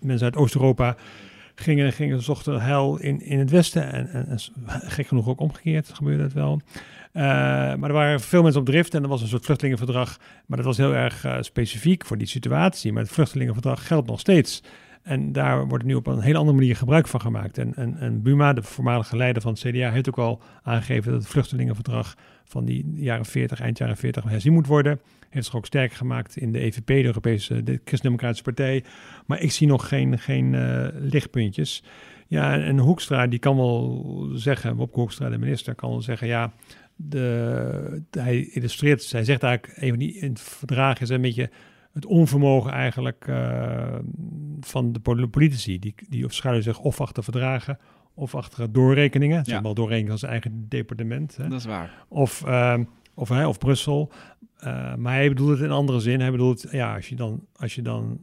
mensen 0.00 0.24
uit 0.24 0.36
Oost-Europa 0.36 0.96
gingen, 1.60 1.92
gingen 1.92 2.22
zochten 2.22 2.60
heil 2.60 2.96
in, 2.96 3.20
in 3.20 3.38
het 3.38 3.50
Westen. 3.50 3.92
En, 3.92 4.26
en, 4.28 4.38
gek 4.66 5.06
genoeg 5.06 5.28
ook 5.28 5.40
omgekeerd 5.40 5.90
gebeurde 5.94 6.22
dat 6.22 6.32
wel. 6.32 6.60
Uh, 7.12 7.22
maar 7.22 7.82
er 7.82 7.92
waren 7.92 8.20
veel 8.20 8.42
mensen 8.42 8.60
op 8.60 8.66
drift 8.66 8.94
en 8.94 9.02
er 9.02 9.08
was 9.08 9.22
een 9.22 9.28
soort 9.28 9.44
vluchtelingenverdrag. 9.44 10.18
Maar 10.46 10.56
dat 10.56 10.66
was 10.66 10.76
heel 10.76 10.94
erg 10.94 11.24
uh, 11.24 11.36
specifiek 11.40 12.06
voor 12.06 12.18
die 12.18 12.26
situatie. 12.26 12.92
Maar 12.92 13.02
het 13.02 13.12
vluchtelingenverdrag 13.12 13.86
geldt 13.86 14.08
nog 14.08 14.20
steeds. 14.20 14.62
En 15.02 15.32
daar 15.32 15.66
wordt 15.66 15.84
nu 15.84 15.94
op 15.94 16.06
een 16.06 16.20
hele 16.20 16.38
andere 16.38 16.56
manier 16.56 16.76
gebruik 16.76 17.08
van 17.08 17.20
gemaakt. 17.20 17.58
En, 17.58 17.74
en, 17.74 17.96
en 17.98 18.22
Buma, 18.22 18.52
de 18.52 18.62
voormalige 18.62 19.16
leider 19.16 19.42
van 19.42 19.52
het 19.52 19.60
CDA, 19.60 19.90
heeft 19.90 20.08
ook 20.08 20.18
al 20.18 20.42
aangegeven 20.62 21.12
dat 21.12 21.20
het 21.20 21.30
vluchtelingenverdrag 21.30 22.14
van 22.48 22.64
die 22.64 22.92
jaren 22.94 23.24
40, 23.24 23.60
eind 23.60 23.78
jaren 23.78 23.96
40 23.96 24.24
herzien 24.24 24.52
moet 24.52 24.66
worden. 24.66 25.00
Heeft 25.28 25.44
zich 25.44 25.56
ook 25.56 25.66
sterk 25.66 25.92
gemaakt 25.92 26.36
in 26.36 26.52
de 26.52 26.58
EVP, 26.58 26.86
de 26.86 27.04
Europese 27.04 27.62
de 27.62 27.80
Christendemocratische 27.84 28.44
Partij. 28.44 28.84
Maar 29.26 29.40
ik 29.40 29.52
zie 29.52 29.66
nog 29.66 29.88
geen, 29.88 30.18
geen 30.18 30.52
uh, 30.52 30.86
lichtpuntjes. 30.92 31.82
Ja, 32.26 32.60
en 32.60 32.78
Hoekstra, 32.78 33.26
die 33.26 33.38
kan 33.38 33.56
wel 33.56 34.28
zeggen, 34.32 34.76
Wopke 34.76 35.00
Hoekstra, 35.00 35.28
de 35.28 35.38
minister, 35.38 35.74
kan 35.74 35.90
wel 35.90 36.02
zeggen, 36.02 36.26
ja, 36.26 36.52
de, 36.96 38.02
hij 38.10 38.40
illustreert, 38.40 39.12
hij 39.12 39.24
zegt 39.24 39.42
eigenlijk, 39.42 39.82
een 39.82 39.88
van 39.88 39.98
die 39.98 40.14
in 40.14 40.28
het 40.28 40.40
verdrag 40.40 41.00
is 41.00 41.08
een 41.08 41.20
beetje 41.20 41.50
het 41.92 42.06
onvermogen 42.06 42.72
eigenlijk 42.72 43.26
uh, 43.28 43.98
van 44.60 44.92
de 44.92 45.28
politici. 45.30 45.78
Die, 45.78 45.94
die 46.08 46.24
schuilen 46.32 46.62
zich 46.62 46.78
of 46.78 47.00
achter 47.00 47.24
verdragen 47.24 47.78
of 48.18 48.34
achter 48.34 48.72
doorrekeningen. 48.72 49.42
Ja. 49.44 49.62
wel 49.62 49.74
doorrekeningen 49.74 50.12
als 50.12 50.22
eigen 50.22 50.66
departement. 50.68 51.36
Hè. 51.36 51.48
Dat 51.48 51.58
is 51.58 51.64
waar. 51.64 52.04
Of, 52.08 52.44
uh, 52.46 52.78
of, 53.14 53.28
hè, 53.28 53.46
of 53.46 53.58
Brussel. 53.58 54.12
Uh, 54.64 54.94
maar 54.94 55.14
hij 55.14 55.28
bedoelt 55.28 55.50
het 55.50 55.58
in 55.58 55.64
een 55.64 55.70
andere 55.70 56.00
zin. 56.00 56.20
Hij 56.20 56.30
bedoelt, 56.30 56.66
ja, 56.70 56.94
als 56.94 57.08
je 57.08 57.16
dan, 57.16 57.46
als 57.56 57.74
je 57.74 57.82
dan 57.82 58.20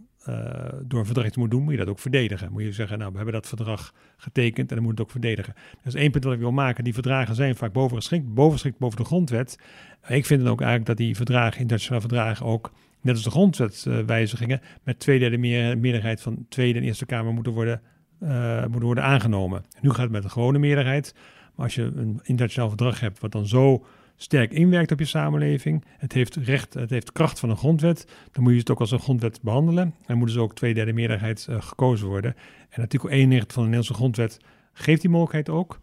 door 0.82 1.00
een 1.00 1.06
verdrag 1.06 1.36
moet 1.36 1.52
doen, 1.52 1.64
moet 1.64 1.72
je 1.72 1.80
dat 1.80 1.88
ook 1.88 2.00
verdedigen. 2.00 2.52
Moet 2.52 2.64
je 2.64 2.72
zeggen, 2.72 2.98
nou, 2.98 3.10
we 3.10 3.16
hebben 3.16 3.34
dat 3.34 3.48
verdrag 3.48 3.94
getekend 4.18 4.70
en 4.70 4.76
dan 4.76 4.84
moet 4.84 4.94
het 4.94 5.02
ook 5.02 5.12
verdedigen. 5.12 5.54
Dat 5.84 5.94
is 5.94 6.02
één 6.02 6.12
punt 6.12 6.24
wat 6.24 6.34
ik 6.34 6.40
wil 6.40 6.52
maken. 6.52 6.84
Die 6.84 6.94
verdragen 6.94 7.36
zijn 7.36 7.56
vaak 7.56 7.74
bovengeschikt, 7.74 8.34
bovengeschikt 8.34 8.78
boven 8.78 8.98
de 8.98 9.06
grondwet. 9.06 9.60
Ik 10.08 10.26
vind 10.26 10.42
dan 10.42 10.52
ook 10.52 10.62
eigenlijk 10.62 10.90
dat 10.90 10.98
die 10.98 11.16
verdragen, 11.16 11.60
internationale 11.60 12.02
verdragen, 12.02 12.46
ook 12.46 12.72
net 13.02 13.14
als 13.14 13.24
de 13.24 13.30
grondwetwijzigingen, 13.30 14.62
met 14.84 15.00
twee 15.00 15.20
derde 15.20 15.38
meer, 15.38 15.78
meerderheid 15.78 16.22
van 16.22 16.46
Tweede 16.50 16.80
en 16.80 16.86
Eerste 16.86 17.06
Kamer 17.06 17.34
moeten 17.34 17.54
worden, 17.54 17.82
uh, 18.20 18.62
moeten 18.62 18.86
worden 18.86 19.04
aangenomen. 19.04 19.64
Nu 19.82 19.90
gaat 19.90 20.00
het 20.00 20.12
met 20.12 20.24
een 20.24 20.32
gewone 20.32 20.60
meerderheid. 20.60 21.16
Maar 21.56 21.66
als 21.66 21.76
je 21.76 21.82
een 21.82 22.20
internationaal 22.24 22.70
verdrag 22.70 23.00
hebt 23.00 23.20
wat 23.20 23.32
dan 23.32 23.48
zo 23.48 23.86
sterk 24.16 24.52
inwerkt 24.52 24.92
op 24.92 25.00
je 25.00 25.06
samenleving, 25.06 25.84
het 25.98 26.14
heeft 26.14 26.36
recht, 26.36 26.74
het 26.74 26.90
heeft 26.90 27.12
kracht 27.12 27.40
van 27.40 27.50
een 27.50 27.58
grondwet, 27.58 28.08
dan 28.32 28.44
moet 28.44 28.54
je 28.54 28.60
het 28.60 28.70
ook 28.70 28.80
als 28.80 28.92
een 28.92 29.00
grondwet 29.00 29.42
behandelen. 29.42 29.96
En 30.06 30.18
moeten 30.18 30.36
ze 30.36 30.42
ook 30.42 30.56
twee 30.56 30.74
derde 30.74 30.94
meerderheid 30.94 31.48
uh, 31.50 31.62
gekozen 31.62 32.08
worden. 32.08 32.36
En 32.70 32.82
artikel 32.82 33.10
91 33.10 33.54
van 33.54 33.64
de 33.64 33.70
Nederlandse 33.70 33.94
grondwet 33.94 34.40
geeft 34.74 35.02
die 35.02 35.10
mogelijkheid 35.10 35.50
ook. 35.50 35.80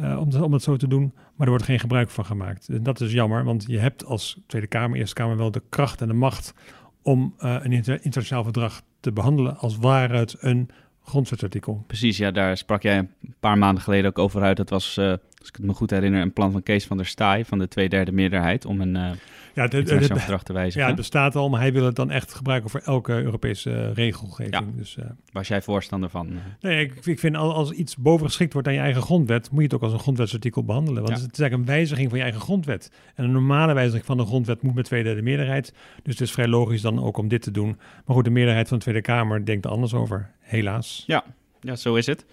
Uh, 0.00 0.18
om, 0.20 0.30
dat, 0.30 0.42
om 0.42 0.58
zo 0.58 0.76
te 0.76 0.88
doen. 0.88 1.12
Maar 1.14 1.46
er 1.46 1.52
wordt 1.52 1.64
geen 1.64 1.80
gebruik 1.80 2.10
van 2.10 2.24
gemaakt. 2.24 2.68
En 2.68 2.82
dat 2.82 3.00
is 3.00 3.12
jammer, 3.12 3.44
want 3.44 3.64
je 3.66 3.78
hebt 3.78 4.04
als 4.04 4.40
Tweede 4.46 4.66
Kamer, 4.66 4.98
Eerste 4.98 5.14
Kamer 5.14 5.36
wel 5.36 5.50
de 5.50 5.62
kracht 5.68 6.00
en 6.00 6.08
de 6.08 6.14
macht 6.14 6.54
om 7.02 7.34
een 7.38 7.72
inter 7.72 7.94
internationaal 7.94 8.42
verdrag 8.42 8.82
te 9.00 9.12
behandelen 9.12 9.56
als 9.56 9.78
het 9.80 10.36
een 10.40 10.68
grondwetsartikel. 11.04 11.84
Precies, 11.86 12.16
ja, 12.16 12.30
daar 12.30 12.56
sprak 12.56 12.82
jij 12.82 12.98
een 12.98 13.34
paar 13.40 13.58
maanden 13.58 13.82
geleden 13.82 14.10
ook 14.10 14.18
over 14.18 14.42
uit. 14.42 14.56
Dat 14.56 14.70
was, 14.70 14.96
uh, 14.98 15.08
als 15.10 15.48
ik 15.48 15.56
het 15.56 15.64
me 15.64 15.72
goed 15.72 15.90
herinner, 15.90 16.22
een 16.22 16.32
plan 16.32 16.52
van 16.52 16.62
Kees 16.62 16.86
van 16.86 16.96
der 16.96 17.06
Staaij 17.06 17.44
van 17.44 17.58
de 17.58 17.68
tweederde 17.68 18.12
meerderheid 18.12 18.64
om 18.64 18.80
een 18.80 19.18
ja, 19.54 19.68
te 19.68 20.52
wijzigen. 20.52 20.80
Ja, 20.80 20.86
het 20.86 20.96
bestaat 20.96 21.36
al, 21.36 21.48
maar 21.48 21.60
hij 21.60 21.72
wil 21.72 21.84
het 21.84 21.96
dan 21.96 22.10
echt 22.10 22.34
gebruiken 22.34 22.70
voor 22.70 22.80
elke 22.80 23.12
Europese 23.12 23.70
uh, 23.70 23.92
regelgeving. 23.92 24.54
Ja. 24.54 24.64
Dus, 24.76 24.96
uh, 24.96 25.04
Was 25.32 25.48
jij 25.48 25.62
voorstander 25.62 26.10
van? 26.10 26.28
Uh... 26.30 26.36
Nee, 26.60 26.84
ik, 26.84 27.06
ik 27.06 27.18
vind 27.18 27.36
als 27.36 27.70
iets 27.70 27.96
bovengeschikt 27.96 28.52
wordt 28.52 28.68
aan 28.68 28.74
je 28.74 28.80
eigen 28.80 29.02
grondwet, 29.02 29.50
moet 29.50 29.58
je 29.58 29.64
het 29.64 29.74
ook 29.74 29.82
als 29.82 29.92
een 29.92 29.98
grondwetsartikel 29.98 30.64
behandelen. 30.64 31.02
Want 31.02 31.16
ja. 31.16 31.22
het 31.22 31.32
is 31.32 31.40
eigenlijk 31.40 31.70
een 31.70 31.76
wijziging 31.76 32.08
van 32.08 32.18
je 32.18 32.24
eigen 32.24 32.42
grondwet. 32.42 32.90
En 33.14 33.24
een 33.24 33.32
normale 33.32 33.74
wijziging 33.74 34.04
van 34.04 34.16
de 34.16 34.24
grondwet 34.24 34.62
moet 34.62 34.74
met 34.74 34.84
tweede 34.84 35.22
meerderheid. 35.22 35.74
Dus 36.02 36.12
het 36.12 36.22
is 36.22 36.32
vrij 36.32 36.48
logisch 36.48 36.80
dan 36.80 37.04
ook 37.04 37.16
om 37.16 37.28
dit 37.28 37.42
te 37.42 37.50
doen. 37.50 37.78
Maar 38.06 38.16
goed, 38.16 38.24
de 38.24 38.30
meerderheid 38.30 38.68
van 38.68 38.76
de 38.76 38.82
Tweede 38.82 39.02
Kamer 39.02 39.44
denkt 39.44 39.64
er 39.64 39.70
anders 39.70 39.94
over, 39.94 40.30
helaas. 40.40 41.04
Ja, 41.06 41.24
ja 41.60 41.76
zo 41.76 41.94
is 41.94 42.06
het. 42.06 42.24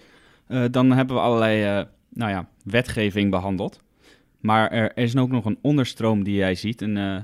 dan 0.70 0.90
hebben 0.90 1.16
we 1.16 1.22
allerlei 1.22 1.86
nou 2.08 2.30
ja, 2.30 2.48
wetgeving 2.64 3.30
behandeld. 3.30 3.80
Maar 4.42 4.70
er 4.70 4.96
is 4.96 5.16
ook 5.16 5.30
nog 5.30 5.44
een 5.44 5.58
onderstroom 5.60 6.24
die 6.24 6.34
jij 6.34 6.54
ziet, 6.54 6.80
een, 6.80 6.96
uh, 6.96 7.16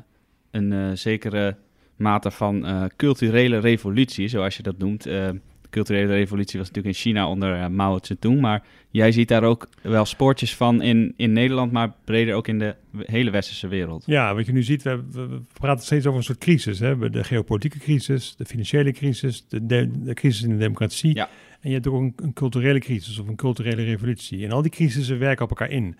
een 0.50 0.72
uh, 0.72 0.90
zekere 0.94 1.56
mate 1.96 2.30
van 2.30 2.66
uh, 2.66 2.84
culturele 2.96 3.58
revolutie, 3.58 4.28
zoals 4.28 4.56
je 4.56 4.62
dat 4.62 4.78
noemt. 4.78 5.02
de 5.02 5.40
culturele 5.70 6.12
revolutie 6.12 6.58
was 6.58 6.68
natuurlijk 6.68 6.96
in 6.96 7.02
China 7.02 7.28
onder 7.28 7.70
Mao 7.70 7.98
Zedong, 8.02 8.40
maar 8.40 8.62
jij 8.90 9.12
ziet 9.12 9.28
daar 9.28 9.42
ook 9.42 9.68
wel 9.82 10.04
spoortjes 10.04 10.56
van 10.56 10.82
in, 10.82 11.14
in 11.16 11.32
Nederland, 11.32 11.72
maar 11.72 11.92
breder 12.04 12.34
ook 12.34 12.48
in 12.48 12.58
de 12.58 12.74
hele 12.98 13.30
westerse 13.30 13.68
wereld. 13.68 14.02
Ja, 14.06 14.34
wat 14.34 14.46
je 14.46 14.52
nu 14.52 14.62
ziet, 14.62 14.82
we, 14.82 15.02
we 15.12 15.40
praten 15.52 15.84
steeds 15.84 16.06
over 16.06 16.18
een 16.18 16.24
soort 16.24 16.38
crisis. 16.38 16.78
Hè? 16.78 17.10
De 17.10 17.24
geopolitieke 17.24 17.78
crisis, 17.78 18.36
de 18.36 18.44
financiële 18.44 18.92
crisis, 18.92 19.44
de, 19.48 19.66
de, 19.66 19.90
de 20.02 20.14
crisis 20.14 20.42
in 20.42 20.50
de 20.50 20.56
democratie. 20.56 21.14
Ja. 21.14 21.28
En 21.60 21.68
je 21.68 21.74
hebt 21.74 21.86
ook 21.86 22.00
een, 22.00 22.12
een 22.16 22.32
culturele 22.32 22.78
crisis 22.78 23.18
of 23.18 23.28
een 23.28 23.36
culturele 23.36 23.84
revolutie. 23.84 24.44
En 24.44 24.52
al 24.52 24.62
die 24.62 24.70
crisissen 24.70 25.18
werken 25.18 25.44
op 25.44 25.50
elkaar 25.50 25.70
in. 25.70 25.96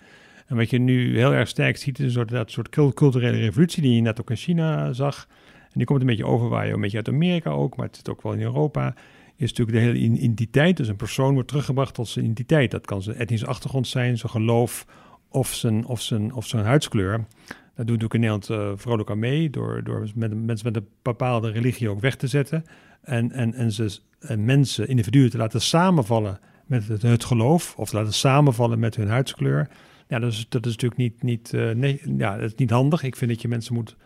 En 0.49 0.57
wat 0.57 0.71
je 0.71 0.79
nu 0.79 1.17
heel 1.17 1.35
erg 1.35 1.49
sterk 1.49 1.77
ziet, 1.77 1.99
is 1.99 2.05
een 2.05 2.11
soort, 2.11 2.29
dat 2.29 2.51
soort 2.51 2.69
culturele 2.95 3.37
revolutie 3.37 3.83
die 3.83 3.95
je 3.95 4.01
net 4.01 4.21
ook 4.21 4.31
in 4.31 4.37
China 4.37 4.93
zag. 4.93 5.27
En 5.63 5.75
die 5.75 5.85
komt 5.85 6.01
een 6.01 6.07
beetje 6.07 6.27
overwaaien, 6.27 6.75
een 6.75 6.81
beetje 6.81 6.97
uit 6.97 7.09
Amerika 7.09 7.51
ook, 7.51 7.77
maar 7.77 7.87
het 7.87 7.97
zit 7.97 8.09
ook 8.09 8.23
wel 8.23 8.33
in 8.33 8.43
Europa. 8.43 8.95
Is 9.37 9.49
natuurlijk 9.49 9.79
de 9.79 9.85
hele 9.85 9.99
identiteit. 9.99 10.77
Dus 10.77 10.89
een 10.89 10.97
persoon 10.97 11.33
wordt 11.33 11.49
teruggebracht 11.49 11.95
tot 11.95 12.09
zijn 12.09 12.25
identiteit. 12.25 12.71
Dat 12.71 12.87
kan 12.87 13.03
zijn 13.03 13.17
etnische 13.17 13.47
achtergrond 13.47 13.87
zijn, 13.87 14.19
zijn 14.19 14.33
geloof 14.33 14.87
of 15.29 15.55
zijn, 15.55 15.87
of 15.87 16.01
zijn, 16.01 16.35
of 16.35 16.53
huidskleur. 16.53 17.27
Dat 17.75 17.87
doet 17.87 18.01
natuurlijk 18.01 18.15
in 18.15 18.21
Nederland 18.21 18.51
uh, 18.51 18.73
vrolijk 18.77 19.11
aan 19.11 19.19
mee, 19.19 19.51
door, 19.51 19.85
door 19.85 20.09
met, 20.15 20.45
mensen 20.45 20.73
met 20.73 20.77
een 20.77 20.89
bepaalde 21.03 21.51
religie 21.51 21.89
ook 21.89 22.01
weg 22.01 22.17
te 22.17 22.27
zetten. 22.27 22.65
En, 23.03 23.33
en, 23.33 23.55
en, 23.55 23.73
ze, 23.73 23.99
en 24.21 24.45
mensen, 24.45 24.89
individuen 24.89 25.31
te 25.31 25.37
laten 25.37 25.61
samenvallen 25.61 26.41
met 26.67 26.89
het, 26.89 27.03
het 27.03 27.25
geloof, 27.25 27.75
of 27.77 27.89
te 27.91 27.97
laten 27.97 28.13
samenvallen 28.13 28.79
met 28.79 28.97
hun 28.97 29.09
huidskleur. 29.09 29.69
Ja, 30.09 30.19
dat 30.19 30.33
is, 30.33 30.47
dat 30.49 30.67
is 30.67 30.73
natuurlijk 30.73 31.01
niet, 31.01 31.23
niet, 31.23 31.53
uh, 31.53 31.71
nee, 31.71 32.01
ja, 32.17 32.37
dat 32.37 32.45
is 32.45 32.55
niet 32.55 32.71
handig. 32.71 33.03
Ik 33.03 33.17
vind 33.17 33.31
dat 33.31 33.43
je 33.43 33.49
mensen 33.49 33.75
moet 33.75 33.97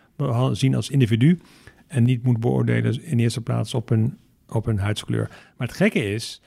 zien 0.51 0.75
als 0.75 0.89
individu 0.89 1.39
en 1.87 2.03
niet 2.03 2.23
moet 2.23 2.39
beoordelen 2.39 3.03
in 3.03 3.19
eerste 3.19 3.41
plaats 3.41 3.73
op 3.73 3.89
een, 3.89 4.17
op 4.47 4.65
een 4.65 4.79
huidskleur. 4.79 5.27
Maar 5.57 5.67
het 5.67 5.75
gekke 5.75 6.11
is, 6.13 6.41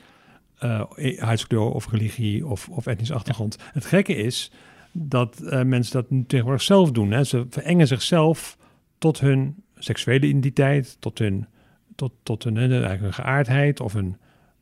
uh, 0.61 0.83
huidskleur 1.19 1.61
of 1.61 1.91
religie 1.91 2.47
of, 2.47 2.69
of 2.69 2.87
etnische 2.87 3.15
achtergrond. 3.15 3.57
Het 3.73 3.85
gekke 3.85 4.15
is 4.15 4.53
dat 4.93 5.41
uh, 5.43 5.63
mensen 5.63 5.93
dat 5.93 6.11
nu 6.11 6.25
tegenwoordig 6.27 6.63
zelf 6.63 6.91
doen. 6.91 7.11
Hè. 7.11 7.25
Ze 7.25 7.47
verengen 7.51 7.87
zichzelf 7.87 8.59
tot 8.99 9.21
hun 9.21 9.55
seksuele 9.77 10.27
identiteit, 10.27 10.97
tot 11.01 11.19
hun, 11.19 11.47
tot, 11.95 12.13
tot 12.23 12.45
hun, 12.45 12.57
hun 12.57 12.85
eigen 12.85 13.13
geaardheid 13.13 13.81
of 13.81 13.93
hun 13.93 14.17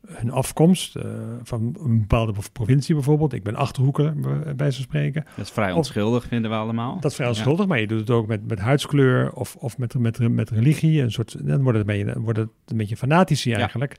hun 0.07 0.31
afkomst, 0.31 0.97
uh, 0.97 1.05
van 1.43 1.77
een 1.85 2.01
bepaalde 2.01 2.33
provincie 2.53 2.95
bijvoorbeeld. 2.95 3.33
Ik 3.33 3.43
ben 3.43 3.55
Achterhoeker, 3.55 4.15
bij 4.57 4.71
ze 4.71 4.81
spreken. 4.81 5.25
Dat 5.37 5.45
is 5.45 5.53
vrij 5.53 5.73
onschuldig, 5.73 6.25
vinden 6.25 6.51
we 6.51 6.57
allemaal. 6.57 6.95
Dat 7.01 7.11
is 7.11 7.17
vrij 7.17 7.29
onschuldig, 7.29 7.61
ja. 7.61 7.67
maar 7.67 7.81
je 7.81 7.87
doet 7.87 8.01
het 8.01 8.11
ook 8.11 8.27
met, 8.27 8.49
met 8.49 8.59
huidskleur 8.59 9.33
of, 9.33 9.57
of 9.57 9.79
met, 9.79 9.99
met, 9.99 10.29
met 10.29 10.51
religie. 10.51 11.03
Een 11.03 11.13
soort, 11.13 11.47
dan 11.47 11.63
wordt 11.63 11.79
het 11.79 11.89
een 11.89 12.05
beetje, 12.05 12.21
wordt 12.21 12.39
het 12.39 12.51
een 12.67 12.77
beetje 12.77 12.97
fanatici 12.97 13.53
eigenlijk. 13.53 13.97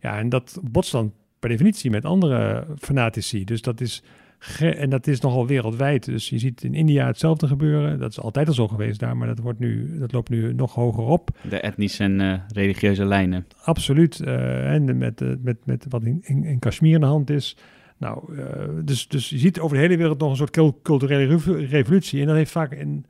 Ja. 0.00 0.10
ja, 0.10 0.18
en 0.18 0.28
dat 0.28 0.58
botst 0.62 0.92
dan 0.92 1.12
per 1.38 1.48
definitie 1.48 1.90
met 1.90 2.04
andere 2.04 2.66
fanatici. 2.78 3.44
Dus 3.44 3.62
dat 3.62 3.80
is 3.80 4.02
en 4.58 4.90
dat 4.90 5.06
is 5.06 5.20
nogal 5.20 5.46
wereldwijd. 5.46 6.04
Dus 6.04 6.28
je 6.28 6.38
ziet 6.38 6.64
in 6.64 6.74
India 6.74 7.06
hetzelfde 7.06 7.46
gebeuren. 7.46 7.98
Dat 7.98 8.10
is 8.10 8.20
altijd 8.20 8.48
al 8.48 8.54
zo 8.54 8.68
geweest 8.68 9.00
daar, 9.00 9.16
maar 9.16 9.26
dat, 9.26 9.38
wordt 9.38 9.58
nu, 9.58 9.98
dat 9.98 10.12
loopt 10.12 10.28
nu 10.28 10.54
nog 10.54 10.74
hoger 10.74 11.04
op. 11.04 11.30
De 11.48 11.60
etnische 11.60 12.02
en 12.02 12.20
uh, 12.20 12.34
religieuze 12.48 13.04
lijnen. 13.04 13.46
Absoluut. 13.62 14.20
Uh, 14.20 14.72
en 14.72 14.98
met, 14.98 15.20
uh, 15.20 15.34
met, 15.42 15.56
met 15.64 15.86
wat 15.88 16.04
in, 16.04 16.18
in, 16.22 16.44
in 16.44 16.58
Kashmir 16.58 16.94
in 16.94 17.00
de 17.00 17.06
hand 17.06 17.30
is. 17.30 17.56
Nou, 17.98 18.34
dus, 18.84 19.08
dus 19.08 19.28
je 19.28 19.38
ziet 19.38 19.60
over 19.60 19.76
de 19.76 19.82
hele 19.82 19.96
wereld 19.96 20.18
nog 20.18 20.30
een 20.30 20.36
soort 20.36 20.82
culturele 20.82 21.38
revolutie. 21.66 22.20
En 22.20 22.26
dat 22.26 22.36
heeft 22.36 22.50
vaak 22.50 22.72
een, 22.72 23.06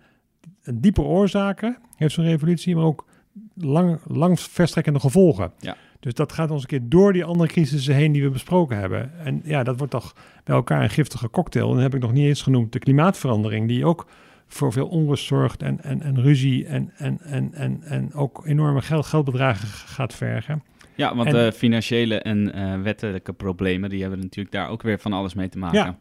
een 0.63 0.81
diepe 0.81 1.03
oorzaken, 1.03 1.79
heeft 1.97 2.15
zo'n 2.15 2.25
revolutie, 2.25 2.75
maar 2.75 2.85
ook 2.85 3.07
lang, 3.55 3.99
lang 4.07 4.41
verstrekkende 4.41 5.01
gevolgen. 5.01 5.53
Ja. 5.59 5.77
Dus 6.05 6.15
dat 6.15 6.33
gaat 6.33 6.51
ons 6.51 6.63
een 6.63 6.69
keer 6.69 6.81
door 6.83 7.13
die 7.13 7.25
andere 7.25 7.49
crisissen 7.49 7.95
heen 7.95 8.13
die 8.13 8.23
we 8.23 8.31
besproken 8.31 8.79
hebben. 8.79 9.19
En 9.19 9.41
ja, 9.45 9.63
dat 9.63 9.77
wordt 9.77 9.93
toch 9.93 10.15
bij 10.45 10.57
elkaar 10.57 10.83
een 10.83 10.91
giftige 10.91 11.31
cocktail. 11.31 11.69
En 11.69 11.75
dan 11.75 11.83
heb 11.83 11.95
ik 11.95 12.01
nog 12.01 12.13
niet 12.13 12.27
eens 12.27 12.43
genoemd 12.43 12.73
de 12.73 12.79
klimaatverandering, 12.79 13.69
die 13.69 13.85
ook 13.85 14.07
voor 14.47 14.73
veel 14.73 14.87
onrust 14.87 15.25
zorgt 15.25 15.63
en, 15.63 15.83
en, 15.83 16.03
en 16.03 16.23
ruzie 16.23 16.67
en, 16.67 16.93
en, 16.97 17.21
en, 17.21 17.55
en, 17.55 17.83
en 17.83 18.15
ook 18.15 18.47
enorme 18.47 18.83
geld, 18.83 19.07
geldbedragen 19.07 19.69
gaat 19.69 20.15
vergen. 20.15 20.63
Ja, 20.95 21.17
want 21.17 21.31
de 21.31 21.53
financiële 21.53 22.19
en 22.19 22.59
uh, 22.59 22.83
wettelijke 22.83 23.33
problemen, 23.33 23.91
die 23.91 24.01
hebben 24.01 24.19
natuurlijk 24.19 24.55
daar 24.55 24.69
ook 24.69 24.83
weer 24.83 24.99
van 24.99 25.13
alles 25.13 25.35
mee 25.35 25.49
te 25.49 25.59
maken. 25.59 25.79
Ja, 25.79 25.99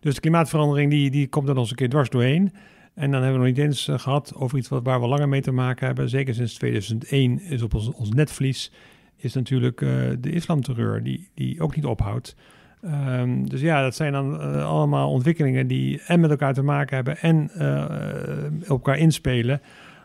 dus 0.00 0.14
de 0.14 0.20
klimaatverandering 0.20 0.90
die, 0.90 1.10
die 1.10 1.28
komt 1.28 1.46
nog 1.46 1.56
eens 1.56 1.70
een 1.70 1.76
keer 1.76 1.88
dwars 1.88 2.08
doorheen. 2.08 2.52
En 2.94 3.10
dan 3.10 3.22
hebben 3.22 3.40
we 3.40 3.46
nog 3.46 3.56
niet 3.56 3.66
eens 3.66 3.88
uh, 3.88 3.98
gehad 3.98 4.34
over 4.34 4.58
iets 4.58 4.68
wat, 4.68 4.84
waar 4.84 5.00
we 5.00 5.06
langer 5.06 5.28
mee 5.28 5.40
te 5.40 5.52
maken 5.52 5.86
hebben. 5.86 6.08
Zeker 6.08 6.34
sinds 6.34 6.54
2001 6.54 7.40
is 7.40 7.62
op 7.62 7.74
ons, 7.74 7.92
ons 7.92 8.10
netvlies 8.10 8.72
is 9.20 9.34
natuurlijk 9.34 9.80
uh, 9.80 9.90
de 10.20 10.32
islamterreur, 10.32 11.02
die, 11.02 11.28
die 11.34 11.60
ook 11.60 11.76
niet 11.76 11.84
ophoudt. 11.84 12.36
Um, 12.84 13.48
dus 13.48 13.60
ja, 13.60 13.82
dat 13.82 13.94
zijn 13.94 14.12
dan 14.12 14.34
uh, 14.34 14.64
allemaal 14.64 15.10
ontwikkelingen 15.10 15.66
die 15.66 16.02
en 16.06 16.20
met 16.20 16.30
elkaar 16.30 16.54
te 16.54 16.62
maken 16.62 16.96
hebben 16.96 17.18
en 17.18 17.50
uh, 17.56 18.68
elkaar 18.68 18.98
inspelen. 18.98 19.60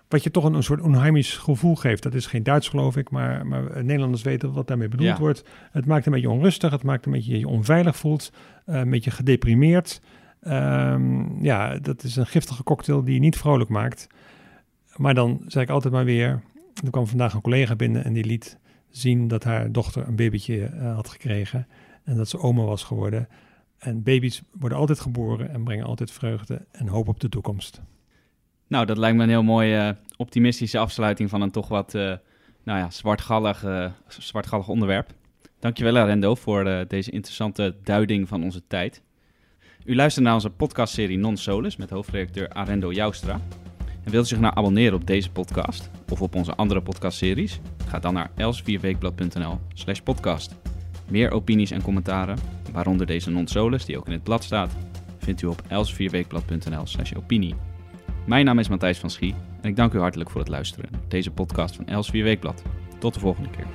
Wat 0.07 0.24
je 0.24 0.31
toch 0.31 0.43
een, 0.43 0.53
een 0.53 0.63
soort 0.63 0.81
onheimisch 0.81 1.38
gevoel 1.38 1.75
geeft. 1.75 2.03
Dat 2.03 2.13
is 2.13 2.25
geen 2.25 2.43
Duits, 2.43 2.69
geloof 2.69 2.98
ik, 2.98 3.10
maar, 3.10 3.48
maar 3.48 3.84
Nederlanders 3.84 4.24
weten 4.24 4.53
wat 4.53 4.67
daarmee 4.67 4.88
bedoeld 4.88 5.10
ja. 5.10 5.17
wordt. 5.17 5.45
Het 5.72 5.86
maakt 5.86 6.05
een 6.05 6.12
beetje 6.12 6.29
onrustig, 6.29 6.72
het 6.72 6.84
maakt 6.84 7.05
een 7.05 7.12
beetje 7.12 7.39
je 7.39 7.48
onveilig 7.48 7.95
voelt, 7.95 8.31
een 8.65 8.89
beetje 8.89 9.12
gedeprimeerd. 9.12 10.01
Um, 10.48 11.43
ja, 11.43 11.77
dat 11.79 12.03
is 12.03 12.15
een 12.15 12.27
giftige 12.27 12.63
cocktail 12.63 13.03
die 13.03 13.13
je 13.13 13.19
niet 13.19 13.38
vrolijk 13.38 13.69
maakt. 13.69 14.07
Maar 14.95 15.13
dan 15.13 15.41
zeg 15.48 15.63
ik 15.63 15.69
altijd 15.69 15.93
maar 15.93 16.05
weer. 16.05 16.41
Er 16.84 16.91
kwam 16.91 17.07
vandaag 17.07 17.34
een 17.34 17.41
collega 17.41 17.75
binnen 17.75 18.03
en 18.03 18.13
die 18.13 18.25
liet 18.25 18.60
zien 18.97 19.27
dat 19.27 19.43
haar 19.43 19.71
dochter 19.71 20.07
een 20.07 20.15
babytje 20.15 20.71
uh, 20.73 20.95
had 20.95 21.09
gekregen. 21.09 21.67
En 22.03 22.17
dat 22.17 22.29
ze 22.29 22.39
oma 22.39 22.63
was 22.63 22.83
geworden. 22.83 23.27
En 23.77 24.03
baby's 24.03 24.41
worden 24.51 24.77
altijd 24.77 24.99
geboren 24.99 25.49
en 25.49 25.63
brengen 25.63 25.85
altijd 25.85 26.11
vreugde 26.11 26.65
en 26.71 26.87
hoop 26.87 27.07
op 27.07 27.19
de 27.19 27.29
toekomst. 27.29 27.81
Nou, 28.67 28.85
dat 28.85 28.97
lijkt 28.97 29.17
me 29.17 29.23
een 29.23 29.29
heel 29.29 29.43
mooie 29.43 29.77
uh, 29.77 30.17
optimistische 30.17 30.77
afsluiting 30.77 31.29
van 31.29 31.41
een 31.41 31.51
toch 31.51 31.67
wat 31.67 31.93
uh, 31.93 32.01
nou 32.63 32.79
ja, 32.79 32.89
zwartgallig, 32.89 33.65
zwartgallig 34.07 34.67
onderwerp. 34.67 35.13
Dankjewel 35.59 35.97
Arendo 35.97 36.35
voor 36.35 36.85
deze 36.87 37.11
interessante 37.11 37.75
duiding 37.83 38.27
van 38.27 38.43
onze 38.43 38.61
tijd. 38.67 39.01
U 39.83 39.95
luistert 39.95 40.25
naar 40.25 40.33
onze 40.33 40.49
podcastserie 40.49 41.17
Non 41.17 41.37
Solus 41.37 41.75
met 41.75 41.89
hoofdredacteur 41.89 42.49
Arendo 42.49 42.91
Joustra. 42.91 43.41
En 44.05 44.12
wilt 44.12 44.25
u 44.25 44.27
zich 44.27 44.39
nou 44.39 44.55
abonneren 44.55 44.93
op 44.93 45.07
deze 45.07 45.31
podcast 45.31 45.89
of 46.09 46.21
op 46.21 46.35
onze 46.35 46.55
andere 46.55 46.81
podcastseries? 46.81 47.59
Ga 47.88 48.00
dan 48.00 48.13
naar 48.13 48.31
elsvierweekblad.nl 48.35 49.59
slash 49.74 50.00
podcast. 50.00 50.55
Meer 51.09 51.31
opinies 51.31 51.71
en 51.71 51.81
commentaren, 51.81 52.38
waaronder 52.71 53.05
deze 53.05 53.29
non-solus 53.29 53.85
die 53.85 53.97
ook 53.97 54.05
in 54.05 54.12
het 54.12 54.24
blad 54.24 54.43
staat, 54.43 54.75
vindt 55.17 55.41
u 55.41 55.47
op 55.47 55.62
elsvierweekblad.nl 55.67 56.85
slash 56.85 57.13
opinie. 57.13 57.55
Mijn 58.25 58.45
naam 58.45 58.59
is 58.59 58.69
Matthijs 58.69 58.97
van 58.97 59.09
Schie 59.09 59.35
en 59.62 59.69
ik 59.69 59.75
dank 59.75 59.93
u 59.93 60.00
hartelijk 60.00 60.29
voor 60.29 60.41
het 60.41 60.50
luisteren 60.50 60.89
deze 61.07 61.31
podcast 61.31 61.75
van 61.75 61.88
Els 61.88 62.09
Weekblad. 62.09 62.63
Tot 63.00 63.13
de 63.13 63.19
volgende 63.19 63.50
keer. 63.50 63.65